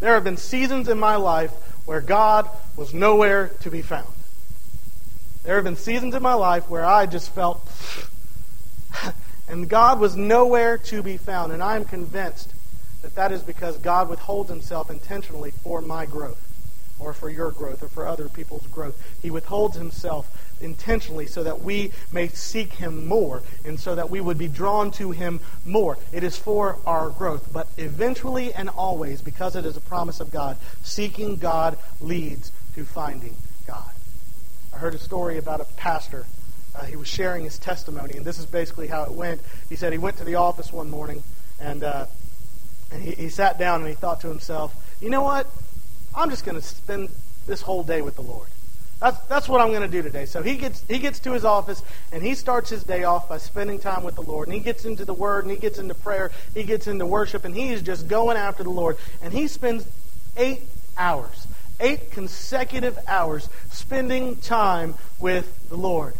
There 0.00 0.14
have 0.14 0.24
been 0.24 0.36
seasons 0.36 0.88
in 0.88 0.98
my 0.98 1.16
life 1.16 1.52
where 1.86 2.00
God 2.00 2.48
was 2.76 2.92
nowhere 2.92 3.48
to 3.60 3.70
be 3.70 3.82
found. 3.82 4.08
There 5.48 5.54
have 5.54 5.64
been 5.64 5.76
seasons 5.76 6.14
in 6.14 6.22
my 6.22 6.34
life 6.34 6.68
where 6.68 6.84
I 6.84 7.06
just 7.06 7.34
felt, 7.34 7.66
and 9.48 9.66
God 9.66 9.98
was 9.98 10.14
nowhere 10.14 10.76
to 10.76 11.02
be 11.02 11.16
found. 11.16 11.52
And 11.52 11.62
I 11.62 11.76
am 11.76 11.86
convinced 11.86 12.52
that 13.00 13.14
that 13.14 13.32
is 13.32 13.40
because 13.42 13.78
God 13.78 14.10
withholds 14.10 14.50
himself 14.50 14.90
intentionally 14.90 15.50
for 15.50 15.80
my 15.80 16.04
growth, 16.04 16.38
or 16.98 17.14
for 17.14 17.30
your 17.30 17.50
growth, 17.50 17.82
or 17.82 17.88
for 17.88 18.06
other 18.06 18.28
people's 18.28 18.66
growth. 18.66 19.02
He 19.22 19.30
withholds 19.30 19.74
himself 19.74 20.30
intentionally 20.60 21.26
so 21.26 21.42
that 21.44 21.62
we 21.62 21.92
may 22.12 22.28
seek 22.28 22.74
him 22.74 23.06
more 23.06 23.42
and 23.64 23.80
so 23.80 23.94
that 23.94 24.10
we 24.10 24.20
would 24.20 24.36
be 24.36 24.48
drawn 24.48 24.90
to 24.90 25.12
him 25.12 25.40
more. 25.64 25.96
It 26.12 26.24
is 26.24 26.36
for 26.36 26.76
our 26.84 27.08
growth. 27.08 27.50
But 27.50 27.68
eventually 27.78 28.52
and 28.52 28.68
always, 28.68 29.22
because 29.22 29.56
it 29.56 29.64
is 29.64 29.78
a 29.78 29.80
promise 29.80 30.20
of 30.20 30.30
God, 30.30 30.58
seeking 30.82 31.36
God 31.36 31.78
leads 32.02 32.52
to 32.74 32.84
finding 32.84 33.34
I 34.78 34.80
heard 34.80 34.94
a 34.94 34.98
story 34.98 35.38
about 35.38 35.60
a 35.60 35.64
pastor. 35.76 36.24
Uh, 36.72 36.84
he 36.84 36.94
was 36.94 37.08
sharing 37.08 37.42
his 37.42 37.58
testimony, 37.58 38.16
and 38.16 38.24
this 38.24 38.38
is 38.38 38.46
basically 38.46 38.86
how 38.86 39.02
it 39.02 39.10
went. 39.10 39.40
He 39.68 39.74
said 39.74 39.90
he 39.90 39.98
went 39.98 40.18
to 40.18 40.24
the 40.24 40.36
office 40.36 40.72
one 40.72 40.88
morning, 40.88 41.24
and, 41.58 41.82
uh, 41.82 42.06
and 42.92 43.02
he, 43.02 43.10
he 43.10 43.28
sat 43.28 43.58
down 43.58 43.80
and 43.80 43.88
he 43.88 43.96
thought 43.96 44.20
to 44.20 44.28
himself, 44.28 44.72
you 45.00 45.10
know 45.10 45.22
what? 45.22 45.48
I'm 46.14 46.30
just 46.30 46.44
going 46.44 46.54
to 46.54 46.62
spend 46.62 47.08
this 47.44 47.60
whole 47.60 47.82
day 47.82 48.02
with 48.02 48.14
the 48.14 48.22
Lord. 48.22 48.46
That's, 49.00 49.18
that's 49.26 49.48
what 49.48 49.60
I'm 49.60 49.70
going 49.70 49.82
to 49.82 49.88
do 49.88 50.00
today. 50.00 50.26
So 50.26 50.44
he 50.44 50.56
gets, 50.56 50.84
he 50.86 51.00
gets 51.00 51.18
to 51.20 51.32
his 51.32 51.44
office 51.44 51.82
and 52.12 52.22
he 52.22 52.36
starts 52.36 52.70
his 52.70 52.84
day 52.84 53.02
off 53.02 53.28
by 53.28 53.38
spending 53.38 53.80
time 53.80 54.04
with 54.04 54.14
the 54.14 54.22
Lord. 54.22 54.46
And 54.46 54.54
he 54.54 54.60
gets 54.60 54.84
into 54.84 55.04
the 55.04 55.12
Word 55.12 55.44
and 55.44 55.50
he 55.50 55.58
gets 55.58 55.80
into 55.80 55.94
prayer. 55.94 56.30
He 56.54 56.62
gets 56.62 56.86
into 56.86 57.04
worship 57.04 57.44
and 57.44 57.52
he 57.52 57.72
is 57.72 57.82
just 57.82 58.06
going 58.06 58.36
after 58.36 58.62
the 58.62 58.70
Lord. 58.70 58.96
And 59.22 59.32
he 59.32 59.48
spends 59.48 59.88
eight 60.36 60.62
hours 60.96 61.48
eight 61.80 62.10
consecutive 62.10 62.98
hours 63.06 63.48
spending 63.70 64.36
time 64.36 64.94
with 65.20 65.68
the 65.68 65.76
Lord. 65.76 66.14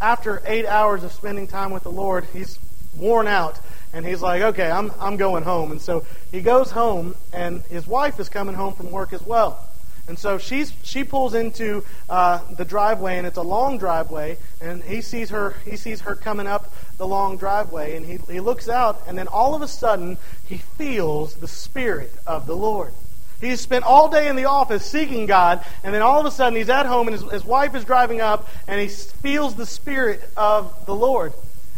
After 0.00 0.42
eight 0.46 0.66
hours 0.66 1.04
of 1.04 1.12
spending 1.12 1.46
time 1.46 1.70
with 1.70 1.82
the 1.82 1.92
Lord, 1.92 2.26
he's 2.32 2.58
worn 2.96 3.26
out 3.26 3.58
and 3.94 4.04
he's 4.04 4.20
like, 4.20 4.42
okay, 4.42 4.70
I'm, 4.70 4.92
I'm 4.98 5.16
going 5.16 5.44
home. 5.44 5.70
And 5.70 5.80
so 5.80 6.04
he 6.32 6.40
goes 6.40 6.72
home, 6.72 7.14
and 7.32 7.62
his 7.62 7.86
wife 7.86 8.18
is 8.18 8.28
coming 8.28 8.56
home 8.56 8.74
from 8.74 8.90
work 8.90 9.12
as 9.12 9.22
well. 9.24 9.68
And 10.08 10.18
so 10.18 10.36
she's, 10.36 10.72
she 10.82 11.04
pulls 11.04 11.32
into 11.32 11.84
uh, 12.10 12.40
the 12.56 12.64
driveway, 12.64 13.16
and 13.18 13.26
it's 13.26 13.38
a 13.38 13.42
long 13.42 13.78
driveway, 13.78 14.36
and 14.60 14.82
he 14.82 15.00
sees 15.00 15.30
her, 15.30 15.54
he 15.64 15.76
sees 15.76 16.00
her 16.02 16.16
coming 16.16 16.48
up 16.48 16.74
the 16.98 17.06
long 17.06 17.36
driveway, 17.38 17.96
and 17.96 18.04
he, 18.04 18.18
he 18.30 18.40
looks 18.40 18.68
out, 18.68 19.00
and 19.06 19.16
then 19.16 19.28
all 19.28 19.54
of 19.54 19.62
a 19.62 19.68
sudden, 19.68 20.18
he 20.44 20.58
feels 20.58 21.34
the 21.34 21.48
Spirit 21.48 22.12
of 22.26 22.46
the 22.46 22.56
Lord. 22.56 22.92
He's 23.44 23.60
spent 23.60 23.84
all 23.84 24.08
day 24.08 24.28
in 24.28 24.36
the 24.36 24.46
office 24.46 24.84
seeking 24.84 25.26
God, 25.26 25.64
and 25.82 25.94
then 25.94 26.02
all 26.02 26.20
of 26.20 26.26
a 26.26 26.30
sudden 26.30 26.56
he's 26.56 26.70
at 26.70 26.86
home 26.86 27.08
and 27.08 27.20
his, 27.20 27.30
his 27.30 27.44
wife 27.44 27.74
is 27.74 27.84
driving 27.84 28.20
up, 28.20 28.48
and 28.66 28.80
he 28.80 28.88
feels 28.88 29.54
the 29.54 29.66
Spirit 29.66 30.22
of 30.36 30.86
the 30.86 30.94
Lord. 30.94 31.32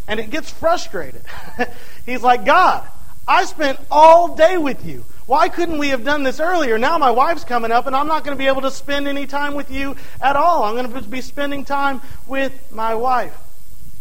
And 0.09 0.21
it 0.21 0.31
gets 0.31 0.51
frustrated. 0.51 1.23
he's 2.07 2.23
like, 2.23 2.45
God, 2.45 2.87
I 3.27 3.45
spent 3.45 3.81
all 3.91 4.37
day 4.37 4.57
with 4.57 4.87
you. 4.87 5.05
Why 5.27 5.49
couldn't 5.49 5.79
we 5.79 5.89
have 5.89 6.05
done 6.05 6.23
this 6.23 6.39
earlier? 6.39 6.79
Now 6.79 6.99
my 6.99 7.11
wife's 7.11 7.43
coming 7.43 7.73
up, 7.73 7.89
and 7.89 7.97
I'm 7.97 8.07
not 8.07 8.23
going 8.23 8.37
to 8.37 8.39
be 8.39 8.47
able 8.47 8.63
to 8.63 8.71
spend 8.71 9.09
any 9.09 9.27
time 9.27 9.55
with 9.55 9.71
you 9.73 9.97
at 10.21 10.37
all. 10.37 10.63
I'm 10.63 10.77
going 10.77 11.03
to 11.03 11.09
be 11.09 11.21
spending 11.21 11.65
time 11.65 12.01
with 12.29 12.53
my 12.71 12.95
wife. 12.95 13.37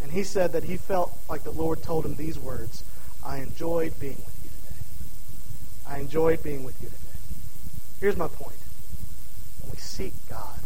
And 0.03 0.11
he 0.11 0.23
said 0.23 0.51
that 0.51 0.63
he 0.63 0.77
felt 0.77 1.11
like 1.27 1.43
the 1.43 1.51
Lord 1.51 1.81
told 1.81 2.05
him 2.05 2.15
these 2.15 2.37
words 2.37 2.83
I 3.25 3.37
enjoyed 3.37 3.99
being 3.99 4.17
with 4.17 4.39
you 4.43 4.49
today. 4.51 5.95
I 5.95 5.97
enjoyed 5.97 6.43
being 6.43 6.63
with 6.63 6.79
you 6.83 6.89
today. 6.89 7.04
Here's 8.05 8.17
my 8.17 8.27
point. 8.27 8.59
When 9.61 9.71
we 9.71 9.77
seek 9.77 10.13
God, 10.29 10.59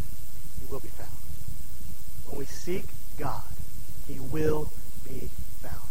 He 0.59 0.65
will 0.69 0.81
be 0.81 0.89
found. 0.89 1.09
When 2.25 2.37
we 2.37 2.43
seek 2.43 2.83
God, 3.17 3.45
He 4.09 4.19
will 4.19 4.69
be 5.07 5.29
found. 5.61 5.89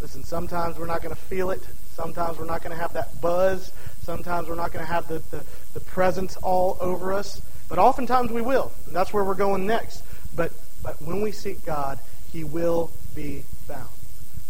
Listen, 0.00 0.24
sometimes 0.24 0.76
we're 0.76 0.88
not 0.88 1.02
going 1.02 1.14
to 1.14 1.20
feel 1.20 1.52
it. 1.52 1.62
Sometimes 1.92 2.36
we're 2.36 2.46
not 2.46 2.64
going 2.64 2.74
to 2.74 2.82
have 2.82 2.92
that 2.94 3.20
buzz. 3.20 3.70
Sometimes 4.02 4.48
we're 4.48 4.56
not 4.56 4.72
going 4.72 4.84
to 4.84 4.92
have 4.92 5.06
the, 5.06 5.20
the, 5.30 5.44
the 5.74 5.78
presence 5.78 6.36
all 6.38 6.78
over 6.80 7.12
us. 7.12 7.40
But 7.68 7.78
oftentimes 7.78 8.32
we 8.32 8.42
will. 8.42 8.72
And 8.86 8.96
that's 8.96 9.12
where 9.12 9.22
we're 9.22 9.34
going 9.34 9.68
next. 9.68 10.02
But, 10.34 10.50
but 10.82 11.00
when 11.00 11.20
we 11.20 11.30
seek 11.30 11.64
God, 11.64 12.00
He 12.32 12.42
will 12.42 12.90
be 13.14 13.44
found. 13.68 13.90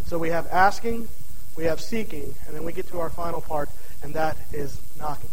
So 0.07 0.17
we 0.17 0.29
have 0.29 0.47
asking, 0.47 1.09
we 1.55 1.65
have 1.65 1.79
seeking, 1.79 2.33
and 2.47 2.55
then 2.55 2.63
we 2.63 2.73
get 2.73 2.87
to 2.87 2.99
our 3.01 3.11
final 3.11 3.39
part, 3.39 3.69
and 4.01 4.15
that 4.15 4.35
is 4.51 4.81
knocking. 4.97 5.29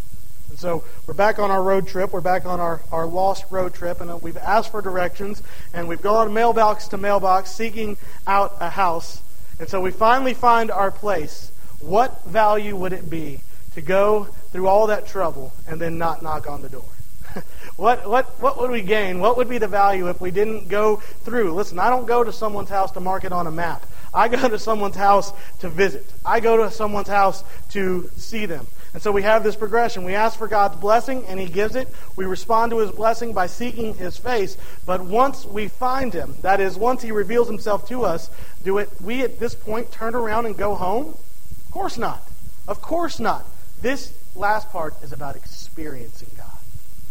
And 0.54 0.60
so 0.60 0.84
we're 1.08 1.14
back 1.14 1.40
on 1.40 1.50
our 1.50 1.60
road 1.60 1.88
trip. 1.88 2.12
We're 2.12 2.20
back 2.20 2.46
on 2.46 2.60
our, 2.60 2.80
our 2.92 3.06
lost 3.06 3.44
road 3.50 3.74
trip, 3.74 4.00
and 4.00 4.08
uh, 4.08 4.18
we've 4.18 4.36
asked 4.36 4.70
for 4.70 4.80
directions, 4.80 5.42
and 5.72 5.88
we've 5.88 6.00
gone 6.00 6.32
mailbox 6.32 6.86
to 6.88 6.96
mailbox 6.96 7.50
seeking 7.50 7.96
out 8.28 8.54
a 8.60 8.70
house. 8.70 9.20
And 9.58 9.68
so 9.68 9.80
we 9.80 9.90
finally 9.90 10.32
find 10.32 10.70
our 10.70 10.92
place. 10.92 11.50
What 11.80 12.24
value 12.24 12.76
would 12.76 12.92
it 12.92 13.10
be 13.10 13.40
to 13.74 13.82
go 13.82 14.28
through 14.52 14.68
all 14.68 14.86
that 14.86 15.08
trouble 15.08 15.52
and 15.66 15.80
then 15.80 15.98
not 15.98 16.22
knock 16.22 16.48
on 16.48 16.62
the 16.62 16.68
door? 16.68 16.84
what, 17.76 18.08
what, 18.08 18.40
what 18.40 18.56
would 18.60 18.70
we 18.70 18.82
gain? 18.82 19.18
What 19.18 19.36
would 19.36 19.48
be 19.48 19.58
the 19.58 19.66
value 19.66 20.08
if 20.08 20.20
we 20.20 20.30
didn't 20.30 20.68
go 20.68 20.98
through? 21.24 21.52
Listen, 21.52 21.80
I 21.80 21.90
don't 21.90 22.06
go 22.06 22.22
to 22.22 22.32
someone's 22.32 22.68
house 22.68 22.92
to 22.92 23.00
mark 23.00 23.24
it 23.24 23.32
on 23.32 23.48
a 23.48 23.50
map. 23.50 23.84
I 24.14 24.28
go 24.28 24.48
to 24.48 24.60
someone's 24.60 24.94
house 24.94 25.32
to 25.58 25.68
visit. 25.68 26.06
I 26.24 26.38
go 26.38 26.58
to 26.58 26.70
someone's 26.70 27.08
house 27.08 27.42
to 27.70 28.08
see 28.16 28.46
them. 28.46 28.68
And 28.94 29.02
so 29.02 29.10
we 29.10 29.22
have 29.22 29.42
this 29.42 29.56
progression. 29.56 30.04
We 30.04 30.14
ask 30.14 30.38
for 30.38 30.46
God's 30.46 30.76
blessing, 30.76 31.24
and 31.26 31.38
He 31.38 31.46
gives 31.46 31.74
it. 31.74 31.88
We 32.14 32.24
respond 32.26 32.70
to 32.70 32.78
His 32.78 32.92
blessing 32.92 33.32
by 33.32 33.48
seeking 33.48 33.94
His 33.94 34.16
face. 34.16 34.56
But 34.86 35.00
once 35.00 35.44
we 35.44 35.66
find 35.66 36.14
Him, 36.14 36.36
that 36.42 36.60
is, 36.60 36.76
once 36.76 37.02
He 37.02 37.10
reveals 37.10 37.48
Himself 37.48 37.88
to 37.88 38.04
us, 38.04 38.30
do 38.62 38.78
it 38.78 38.88
we 39.00 39.22
at 39.22 39.40
this 39.40 39.54
point 39.56 39.90
turn 39.90 40.14
around 40.14 40.46
and 40.46 40.56
go 40.56 40.76
home? 40.76 41.08
Of 41.08 41.70
course 41.72 41.98
not. 41.98 42.22
Of 42.68 42.80
course 42.80 43.18
not. 43.18 43.44
This 43.82 44.16
last 44.36 44.70
part 44.70 44.94
is 45.02 45.12
about 45.12 45.34
experiencing 45.34 46.30
God. 46.36 46.58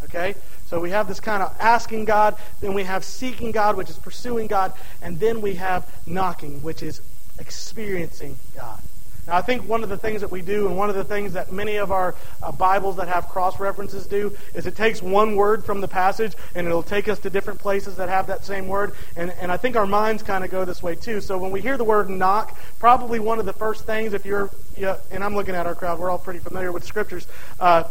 Okay? 0.05 0.35
So 0.67 0.79
we 0.79 0.91
have 0.91 1.09
this 1.09 1.19
kind 1.19 1.43
of 1.43 1.53
asking 1.59 2.05
God, 2.05 2.37
then 2.61 2.73
we 2.73 2.83
have 2.83 3.03
seeking 3.03 3.51
God, 3.51 3.75
which 3.75 3.89
is 3.89 3.97
pursuing 3.97 4.47
God, 4.47 4.71
and 5.01 5.19
then 5.19 5.41
we 5.41 5.55
have 5.55 5.93
knocking, 6.07 6.63
which 6.63 6.81
is 6.81 7.01
experiencing 7.39 8.37
God. 8.55 8.81
Now, 9.27 9.37
I 9.37 9.41
think 9.41 9.67
one 9.67 9.83
of 9.83 9.89
the 9.89 9.97
things 9.97 10.21
that 10.21 10.31
we 10.31 10.41
do, 10.41 10.67
and 10.67 10.77
one 10.77 10.89
of 10.89 10.95
the 10.95 11.03
things 11.03 11.33
that 11.33 11.51
many 11.51 11.77
of 11.77 11.91
our 11.91 12.15
uh, 12.41 12.51
Bibles 12.51 12.97
that 12.97 13.07
have 13.07 13.29
cross 13.29 13.59
references 13.59 14.05
do, 14.05 14.35
is 14.53 14.65
it 14.65 14.75
takes 14.75 15.01
one 15.01 15.35
word 15.35 15.63
from 15.63 15.81
the 15.81 15.87
passage 15.87 16.33
and 16.55 16.67
it'll 16.67 16.83
take 16.83 17.07
us 17.07 17.19
to 17.19 17.29
different 17.29 17.59
places 17.59 17.95
that 17.97 18.09
have 18.09 18.27
that 18.27 18.45
same 18.45 18.67
word. 18.67 18.93
And, 19.15 19.31
and 19.39 19.51
I 19.51 19.57
think 19.57 19.75
our 19.75 19.87
minds 19.87 20.23
kind 20.23 20.43
of 20.43 20.51
go 20.51 20.65
this 20.65 20.83
way 20.83 20.95
too. 20.95 21.21
So 21.21 21.37
when 21.37 21.51
we 21.51 21.61
hear 21.61 21.77
the 21.77 21.83
word 21.83 22.09
knock, 22.09 22.59
probably 22.79 23.19
one 23.19 23.39
of 23.39 23.45
the 23.45 23.53
first 23.53 23.85
things, 23.85 24.13
if 24.13 24.25
you're, 24.25 24.49
yeah, 24.77 24.97
and 25.09 25.23
I'm 25.23 25.35
looking 25.35 25.55
at 25.55 25.65
our 25.65 25.75
crowd, 25.75 25.99
we're 25.99 26.09
all 26.09 26.19
pretty 26.19 26.39
familiar 26.39 26.71
with 26.71 26.83
scriptures. 26.83 27.27
Uh, 27.59 27.83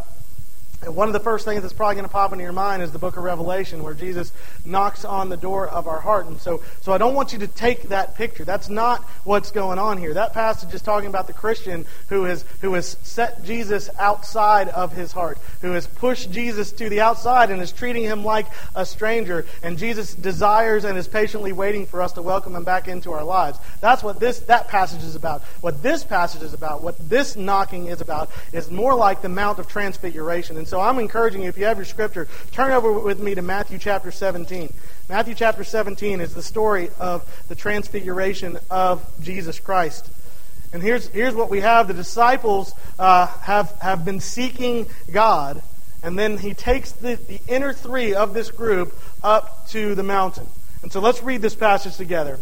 one 0.87 1.09
of 1.09 1.12
the 1.12 1.21
first 1.21 1.45
things 1.45 1.62
that's 1.62 1.73
probably 1.73 1.95
going 1.95 2.07
to 2.07 2.12
pop 2.12 2.33
into 2.33 2.42
your 2.42 2.53
mind 2.53 2.83
is 2.83 2.90
the 2.90 2.99
book 2.99 3.16
of 3.16 3.23
Revelation, 3.23 3.83
where 3.83 3.95
Jesus 3.95 4.33
knocks 4.64 5.05
on 5.05 5.29
the 5.29 5.37
door 5.37 5.68
of 5.68 5.87
our 5.87 6.01
heart. 6.01 6.27
And 6.27 6.40
so, 6.40 6.62
so 6.81 6.92
I 6.92 6.99
don't 6.99 7.14
want 7.14 7.33
you 7.33 7.38
to 7.40 7.47
take 7.47 7.85
that 7.90 8.16
picture. 8.16 8.45
That's 8.45 8.68
not 8.68 9.03
what's 9.25 9.51
going 9.51 9.79
on 9.79 9.99
here. 9.99 10.14
That 10.14 10.33
passage 10.33 10.75
is 10.75 10.83
talking 10.83 11.09
about 11.09 11.27
the 11.27 11.33
Christian 11.33 11.87
who 12.09 12.25
has, 12.25 12.45
who 12.61 12.75
has 12.75 12.97
set 13.03 13.45
Jesus 13.45 13.90
outside 13.99 14.68
of 14.68 14.92
his 14.92 15.12
heart, 15.12 15.38
who 15.61 15.73
has 15.73 15.87
pushed 15.87 16.31
Jesus 16.33 16.73
to 16.73 16.88
the 16.88 17.01
outside 17.01 17.51
and 17.51 17.62
is 17.62 17.73
treating 17.73 18.03
him 18.03 18.25
like 18.25 18.47
a 18.75 18.85
stranger. 18.85 19.47
And 19.62 19.79
Jesus 19.79 20.14
desires 20.14 20.85
and 20.85 20.99
is 20.99 21.07
patiently 21.07 21.53
waiting 21.53 21.87
for 21.87 22.03
us 22.03 22.12
to 22.12 22.23
welcome 22.23 22.57
him 22.57 22.64
back 22.64 22.88
into 22.88 23.12
our 23.12 23.25
lives. 23.25 23.59
That's 23.81 24.03
what 24.03 24.18
this, 24.18 24.40
that 24.40 24.68
passage 24.68 25.05
is 25.05 25.14
about. 25.14 25.42
What 25.61 25.83
this 25.83 26.03
passage 26.03 26.42
is 26.42 26.55
about, 26.55 26.83
what 26.83 26.99
this 27.09 27.37
knocking 27.37 27.87
is 27.87 28.01
about, 28.01 28.31
is 28.53 28.71
more 28.71 28.95
like 28.95 29.23
the 29.23 29.29
Mount 29.29 29.59
of 29.59 29.68
Transfiguration. 29.68 30.57
And 30.57 30.66
so 30.73 30.81
I'm 30.81 30.99
encouraging 30.99 31.43
you, 31.43 31.51
if 31.51 31.59
you 31.59 31.67
have 31.67 31.77
your 31.77 31.85
scripture, 31.85 32.27
turn 32.51 32.73
over 32.73 32.95
with 32.95 33.21
me 33.21 33.35
to 33.35 33.43
Matthew 33.43 33.79
chapter 33.79 34.11
17. 34.11 34.73
Matthew 35.07 35.35
chapter 35.35 35.65
17 35.65 36.19
is 36.19 36.33
the 36.33 36.43
story 36.43 36.89
of 36.99 37.31
the 37.49 37.55
transfiguration 37.55 38.57
of 38.71 39.07
Jesus 39.21 39.61
Christ. 39.61 40.09
And 40.73 40.83
here's, 40.83 41.09
here's 41.09 41.35
what 41.35 41.51
we 41.51 41.61
have. 41.61 41.89
The 41.89 41.93
disciples 41.93 42.73
uh, 42.99 43.27
have, 43.27 43.71
have 43.83 44.07
been 44.07 44.19
seeking 44.21 44.87
God, 45.13 45.61
and 46.03 46.19
then 46.19 46.39
he 46.39 46.55
takes 46.55 46.93
the, 46.93 47.17
the 47.17 47.41
inner 47.49 47.75
three 47.75 48.15
of 48.15 48.33
this 48.33 48.51
group 48.51 48.99
up 49.23 49.69
to 49.73 49.95
the 49.95 50.03
mountain. 50.03 50.47
And 50.83 50.91
so 50.91 51.01
let's 51.01 51.23
read 51.23 51.43
this 51.43 51.55
passage 51.55 51.99
together. 51.99 52.39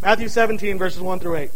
Matthew 0.00 0.28
17, 0.28 0.78
verses 0.78 1.02
1 1.02 1.20
through 1.20 1.36
8. 1.36 1.50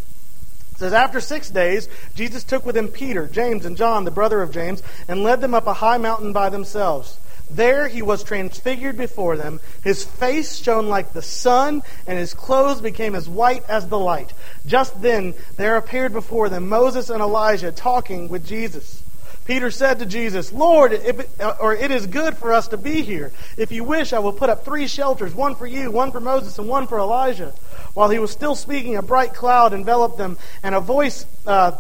It 0.73 0.79
says, 0.79 0.93
After 0.93 1.21
six 1.21 1.51
days, 1.51 1.89
Jesus 2.15 2.45
took 2.45 2.67
with 2.67 2.77
him 2.77 2.89
Peter, 2.89 3.27
James, 3.27 3.65
and 3.65 3.77
John, 3.77 4.05
the 4.05 4.11
brother 4.11 4.43
of 4.43 4.53
James, 4.53 4.83
and 5.07 5.23
led 5.23 5.41
them 5.41 5.55
up 5.55 5.67
a 5.67 5.75
high 5.75 5.99
mountain 5.99 6.33
by 6.33 6.49
themselves. 6.49 7.19
There 7.51 7.87
he 7.89 8.01
was 8.01 8.25
transfigured 8.25 8.97
before 8.97 9.37
them. 9.37 9.61
His 9.85 10.05
face 10.05 10.57
shone 10.57 10.89
like 10.89 11.13
the 11.13 11.23
sun, 11.23 11.83
and 12.07 12.19
his 12.19 12.33
clothes 12.33 12.81
became 12.81 13.15
as 13.15 13.29
white 13.29 13.65
as 13.69 13.87
the 13.89 13.99
light. 13.99 14.33
Just 14.65 15.03
then 15.03 15.35
there 15.57 15.77
appeared 15.77 16.15
before 16.15 16.49
them 16.49 16.69
Moses 16.69 17.11
and 17.11 17.21
Elijah 17.21 17.71
talking 17.71 18.29
with 18.29 18.47
Jesus. 18.47 19.02
Peter 19.45 19.71
said 19.71 19.99
to 19.99 20.07
Jesus, 20.07 20.53
Lord, 20.53 20.93
it, 20.93 21.29
or 21.61 21.75
it 21.75 21.91
is 21.91 22.07
good 22.07 22.37
for 22.37 22.53
us 22.53 22.69
to 22.69 22.77
be 22.77 23.03
here. 23.03 23.33
If 23.57 23.73
you 23.73 23.83
wish, 23.83 24.13
I 24.13 24.21
will 24.21 24.33
put 24.33 24.51
up 24.51 24.65
three 24.65 24.87
shelters, 24.87 25.35
one 25.35 25.57
for 25.57 25.67
you, 25.67 25.91
one 25.91 26.13
for 26.13 26.21
Moses, 26.21 26.59
and 26.59 26.69
one 26.69 26.87
for 26.87 26.99
Elijah. 26.99 27.53
While 27.95 28.11
he 28.11 28.21
was 28.21 28.31
still 28.31 28.55
speaking, 28.55 28.97
a 28.97 29.03
bright 29.03 29.35
cloud 29.35 29.73
enveloped 29.73 30.17
them, 30.17 30.39
and 30.63 30.75
a 30.75 30.81
voice 30.81 31.27
uh, 31.47 31.73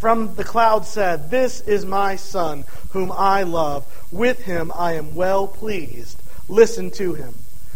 from 0.00 0.34
the 0.34 0.42
cloud 0.42 0.84
said, 0.84 1.30
This 1.30 1.60
is 1.60 1.86
my 1.86 2.16
son, 2.16 2.64
whom 2.90 3.12
I 3.12 3.44
love. 3.44 3.86
With 4.10 4.42
him 4.42 4.72
I 4.74 4.94
am 4.94 5.14
well 5.14 5.46
pleased. 5.46 6.20
Listen 6.48 6.90
to 6.92 7.14
him. 7.14 7.34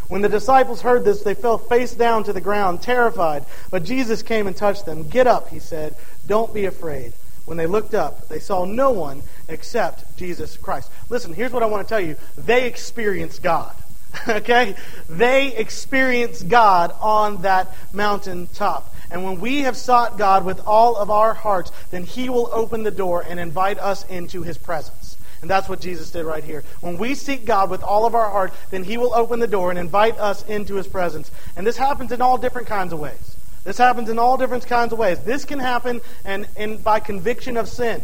When 0.09 0.23
the 0.23 0.29
disciples 0.29 0.83
heard 0.83 1.05
this, 1.05 1.23
they 1.23 1.35
fell 1.35 1.59
face 1.59 1.95
down 1.95 2.25
to 2.25 2.33
the 2.33 2.41
ground, 2.41 2.83
terrified. 2.83 3.45
But 3.71 3.85
Jesus 3.85 4.23
came 4.23 4.49
and 4.49 4.57
touched 4.57 4.85
them. 4.85 5.09
Get 5.09 5.29
up, 5.29 5.49
he 5.49 5.61
said. 5.61 5.95
Don't 6.27 6.53
be 6.53 6.65
afraid. 6.65 7.13
When 7.47 7.57
they 7.57 7.67
looked 7.67 7.95
up, 7.95 8.29
they 8.29 8.41
saw 8.41 8.65
no 8.65 8.91
one 8.91 9.23
except 9.49 10.17
Jesus 10.17 10.57
Christ. 10.57 10.91
Listen, 11.09 11.33
here's 11.33 11.53
what 11.53 11.63
I 11.63 11.67
want 11.67 11.87
to 11.87 11.89
tell 11.89 12.01
you. 12.01 12.17
They 12.37 12.67
experienced 12.67 13.43
God. 13.43 13.75
okay? 14.29 14.75
They 15.09 15.55
experienced 15.55 16.49
God 16.49 16.93
on 17.01 17.43
that 17.43 17.73
mountain 17.93 18.49
top. 18.49 18.95
And 19.11 19.25
when 19.25 19.41
we 19.41 19.61
have 19.61 19.77
sought 19.77 20.19
God 20.19 20.45
with 20.45 20.61
all 20.67 20.97
of 20.97 21.11
our 21.11 21.35
hearts, 21.35 21.71
then 21.91 22.03
He 22.03 22.29
will 22.29 22.51
open 22.53 22.83
the 22.83 22.91
door 22.91 23.25
and 23.27 23.39
invite 23.39 23.79
us 23.79 24.05
into 24.07 24.43
His 24.43 24.59
presence. 24.59 25.17
And 25.41 25.51
that's 25.51 25.69
what 25.69 25.81
Jesus 25.81 26.11
did 26.11 26.25
right 26.25 26.43
here. 26.43 26.65
When 26.81 26.99
we 26.99 27.15
seek 27.15 27.45
God 27.45 27.71
with 27.71 27.83
all 27.83 28.07
of 28.07 28.15
our 28.17 28.31
heart, 28.31 28.53
then 28.71 28.83
He 28.83 28.97
will 28.97 29.15
open 29.15 29.39
the 29.39 29.47
door 29.47 29.71
and 29.71 29.79
invite 29.79 30.19
us 30.19 30.45
into 30.47 30.75
His 30.75 30.89
presence. 30.89 31.31
And 31.57 31.65
this 31.65 31.77
happens 31.77 32.11
in 32.11 32.21
all 32.21 32.39
different 32.39 32.67
kinds 32.67 32.93
of 32.93 32.99
ways. 32.99 33.36
This 33.67 33.79
happens 33.79 34.09
in 34.09 34.17
all 34.17 34.37
different 34.37 34.65
kinds 34.65 34.93
of 34.93 34.99
ways. 35.01 35.19
This 35.19 35.45
can 35.45 35.59
happen 35.59 36.01
and, 36.25 36.47
and 36.57 36.83
by 36.83 37.01
conviction 37.01 37.57
of 37.57 37.69
sin. 37.69 38.01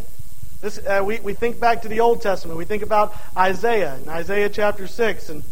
This, 0.60 0.78
uh, 0.78 1.02
we, 1.04 1.20
we 1.20 1.34
think 1.34 1.60
back 1.60 1.82
to 1.82 1.88
the 1.88 2.00
Old 2.00 2.20
Testament. 2.20 2.58
We 2.58 2.64
think 2.64 2.82
about 2.82 3.14
Isaiah 3.36 3.96
in 4.02 4.08
Isaiah 4.08 4.50
chapter 4.50 4.88
6 4.88 5.28
and 5.28 5.44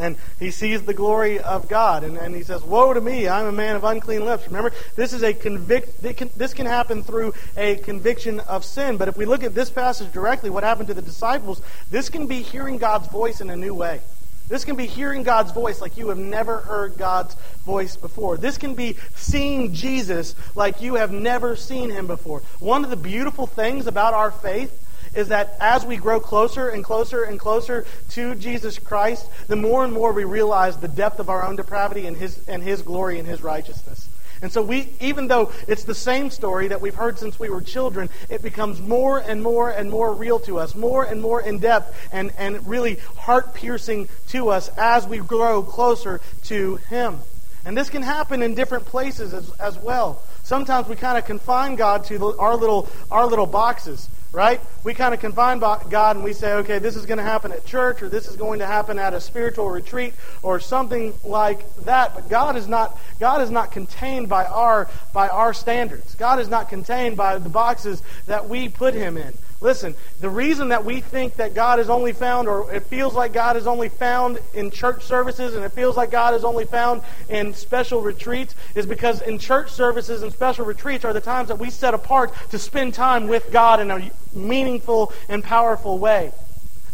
and 0.00 0.16
he 0.38 0.52
sees 0.52 0.82
the 0.82 0.94
glory 0.94 1.40
of 1.40 1.68
God, 1.68 2.04
and, 2.04 2.16
and 2.16 2.32
he 2.32 2.44
says, 2.44 2.62
"Woe 2.62 2.92
to 2.92 3.00
me! 3.00 3.26
I'm 3.26 3.46
a 3.46 3.52
man 3.52 3.74
of 3.74 3.82
unclean 3.82 4.24
lips." 4.24 4.46
Remember, 4.46 4.72
this 4.94 5.12
is 5.12 5.24
a 5.24 5.34
convict. 5.34 6.00
This 6.38 6.54
can 6.54 6.66
happen 6.66 7.02
through 7.02 7.34
a 7.56 7.74
conviction 7.76 8.38
of 8.40 8.64
sin. 8.64 8.96
But 8.96 9.08
if 9.08 9.16
we 9.16 9.24
look 9.24 9.42
at 9.42 9.56
this 9.56 9.70
passage 9.70 10.12
directly, 10.12 10.50
what 10.50 10.62
happened 10.62 10.86
to 10.86 10.94
the 10.94 11.02
disciples? 11.02 11.60
This 11.90 12.10
can 12.10 12.28
be 12.28 12.42
hearing 12.42 12.78
God's 12.78 13.08
voice 13.08 13.40
in 13.40 13.50
a 13.50 13.56
new 13.56 13.74
way. 13.74 14.00
This 14.48 14.64
can 14.64 14.76
be 14.76 14.86
hearing 14.86 15.22
God's 15.22 15.52
voice 15.52 15.80
like 15.80 15.96
you 15.96 16.08
have 16.08 16.18
never 16.18 16.58
heard 16.58 16.96
God's 16.96 17.34
voice 17.66 17.96
before. 17.96 18.36
This 18.38 18.56
can 18.56 18.74
be 18.74 18.96
seeing 19.14 19.74
Jesus 19.74 20.34
like 20.54 20.80
you 20.80 20.94
have 20.94 21.12
never 21.12 21.54
seen 21.54 21.90
him 21.90 22.06
before. 22.06 22.40
One 22.58 22.82
of 22.82 22.90
the 22.90 22.96
beautiful 22.96 23.46
things 23.46 23.86
about 23.86 24.14
our 24.14 24.30
faith 24.30 24.84
is 25.14 25.28
that 25.28 25.56
as 25.60 25.84
we 25.84 25.96
grow 25.96 26.20
closer 26.20 26.68
and 26.68 26.84
closer 26.84 27.24
and 27.24 27.38
closer 27.38 27.86
to 28.10 28.34
Jesus 28.34 28.78
Christ, 28.78 29.28
the 29.48 29.56
more 29.56 29.84
and 29.84 29.92
more 29.92 30.12
we 30.12 30.24
realize 30.24 30.76
the 30.76 30.88
depth 30.88 31.18
of 31.18 31.28
our 31.28 31.46
own 31.46 31.56
depravity 31.56 32.06
and 32.06 32.16
his 32.16 32.46
and 32.48 32.62
his 32.62 32.82
glory 32.82 33.18
and 33.18 33.28
his 33.28 33.42
righteousness. 33.42 34.08
And 34.40 34.52
so 34.52 34.62
we, 34.62 34.90
even 35.00 35.26
though 35.26 35.52
it's 35.66 35.84
the 35.84 35.94
same 35.94 36.30
story 36.30 36.68
that 36.68 36.80
we've 36.80 36.94
heard 36.94 37.18
since 37.18 37.38
we 37.38 37.48
were 37.48 37.60
children, 37.60 38.08
it 38.28 38.42
becomes 38.42 38.80
more 38.80 39.18
and 39.18 39.42
more 39.42 39.70
and 39.70 39.90
more 39.90 40.14
real 40.14 40.38
to 40.40 40.58
us, 40.58 40.74
more 40.74 41.04
and 41.04 41.20
more 41.20 41.40
in 41.40 41.58
depth 41.58 42.08
and, 42.12 42.32
and 42.38 42.66
really 42.66 42.96
heart 43.16 43.54
piercing 43.54 44.08
to 44.28 44.50
us 44.50 44.68
as 44.76 45.06
we 45.06 45.18
grow 45.18 45.62
closer 45.62 46.20
to 46.44 46.76
Him. 46.88 47.18
And 47.64 47.76
this 47.76 47.90
can 47.90 48.02
happen 48.02 48.42
in 48.42 48.54
different 48.54 48.86
places 48.86 49.34
as, 49.34 49.50
as 49.58 49.76
well. 49.78 50.22
Sometimes 50.48 50.88
we 50.88 50.96
kind 50.96 51.18
of 51.18 51.26
confine 51.26 51.76
God 51.76 52.04
to 52.04 52.34
our 52.38 52.56
little 52.56 52.88
our 53.10 53.26
little 53.26 53.46
boxes 53.46 54.08
right? 54.32 54.60
We 54.84 54.94
kind 54.94 55.14
of 55.14 55.20
confine 55.20 55.58
God 55.58 56.16
and 56.16 56.22
we 56.22 56.32
say, 56.32 56.52
okay, 56.54 56.78
this 56.78 56.96
is 56.96 57.06
going 57.06 57.18
to 57.18 57.24
happen 57.24 57.50
at 57.52 57.64
church 57.64 58.02
or 58.02 58.08
this 58.08 58.26
is 58.28 58.36
going 58.36 58.58
to 58.58 58.66
happen 58.66 58.98
at 58.98 59.14
a 59.14 59.20
spiritual 59.20 59.70
retreat 59.70 60.14
or 60.42 60.60
something 60.60 61.14
like 61.24 61.74
that. 61.84 62.14
But 62.14 62.28
God 62.28 62.56
is 62.56 62.68
not 62.68 62.98
God 63.18 63.40
is 63.40 63.50
not 63.50 63.72
contained 63.72 64.28
by 64.28 64.44
our 64.44 64.88
by 65.12 65.28
our 65.28 65.54
standards. 65.54 66.14
God 66.14 66.40
is 66.40 66.48
not 66.48 66.68
contained 66.68 67.16
by 67.16 67.38
the 67.38 67.48
boxes 67.48 68.02
that 68.26 68.48
we 68.48 68.68
put 68.68 68.94
him 68.94 69.16
in. 69.16 69.32
Listen, 69.60 69.96
the 70.20 70.30
reason 70.30 70.68
that 70.68 70.84
we 70.84 71.00
think 71.00 71.34
that 71.34 71.52
God 71.52 71.80
is 71.80 71.90
only 71.90 72.12
found, 72.12 72.46
or 72.46 72.72
it 72.72 72.84
feels 72.84 73.14
like 73.14 73.32
God 73.32 73.56
is 73.56 73.66
only 73.66 73.88
found 73.88 74.38
in 74.54 74.70
church 74.70 75.02
services, 75.02 75.56
and 75.56 75.64
it 75.64 75.72
feels 75.72 75.96
like 75.96 76.12
God 76.12 76.34
is 76.34 76.44
only 76.44 76.64
found 76.64 77.02
in 77.28 77.52
special 77.54 78.00
retreats, 78.00 78.54
is 78.76 78.86
because 78.86 79.20
in 79.20 79.36
church 79.38 79.70
services 79.70 80.22
and 80.22 80.32
special 80.32 80.64
retreats 80.64 81.04
are 81.04 81.12
the 81.12 81.20
times 81.20 81.48
that 81.48 81.58
we 81.58 81.70
set 81.70 81.92
apart 81.92 82.32
to 82.50 82.58
spend 82.58 82.94
time 82.94 83.26
with 83.26 83.50
God 83.50 83.80
in 83.80 83.90
a 83.90 84.10
meaningful 84.32 85.12
and 85.28 85.42
powerful 85.42 85.98
way. 85.98 86.30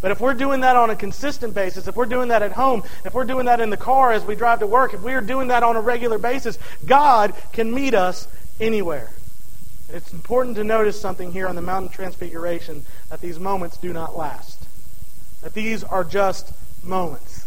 But 0.01 0.11
if 0.11 0.21
we're 0.21 0.35
doing 0.35 0.61
that 0.61 0.77
on 0.77 0.89
a 0.89 0.97
consistent 0.97 1.55
basis, 1.55 1.87
if 1.87 1.97
we're 1.97 2.07
doing 2.07 2.29
that 2.29 2.43
at 2.43 2.53
home, 2.53 2.83
if 3.05 3.13
we're 3.13 3.25
doing 3.25 3.47
that 3.47 3.61
in 3.61 3.69
the 3.69 3.77
car 3.77 4.13
as 4.13 4.25
we 4.25 4.35
drive 4.35 4.61
to 4.61 4.67
work, 4.67 4.95
if 4.95 5.03
we 5.03 5.13
are 5.13 5.21
doing 5.21 5.49
that 5.49 5.63
on 5.63 5.77
a 5.77 5.81
regular 5.81 6.19
basis, 6.19 6.59
God 6.87 7.35
can 7.53 7.73
meet 7.73 7.95
us 7.95 8.27
anywhere. 8.59 9.11
It's 9.89 10.13
important 10.13 10.57
to 10.57 10.65
notice 10.65 11.01
something 11.01 11.33
here 11.33 11.47
on 11.47 11.57
the 11.57 11.63
Mountain 11.63 11.91
Transfiguration 11.91 12.85
that 13.11 13.21
these 13.21 13.39
moments 13.39 13.77
do 13.77 13.93
not 13.93 14.17
last. 14.17 14.67
That 15.43 15.55
these 15.55 15.85
are 15.85 16.05
just 16.05 16.53
moments. 16.83 17.47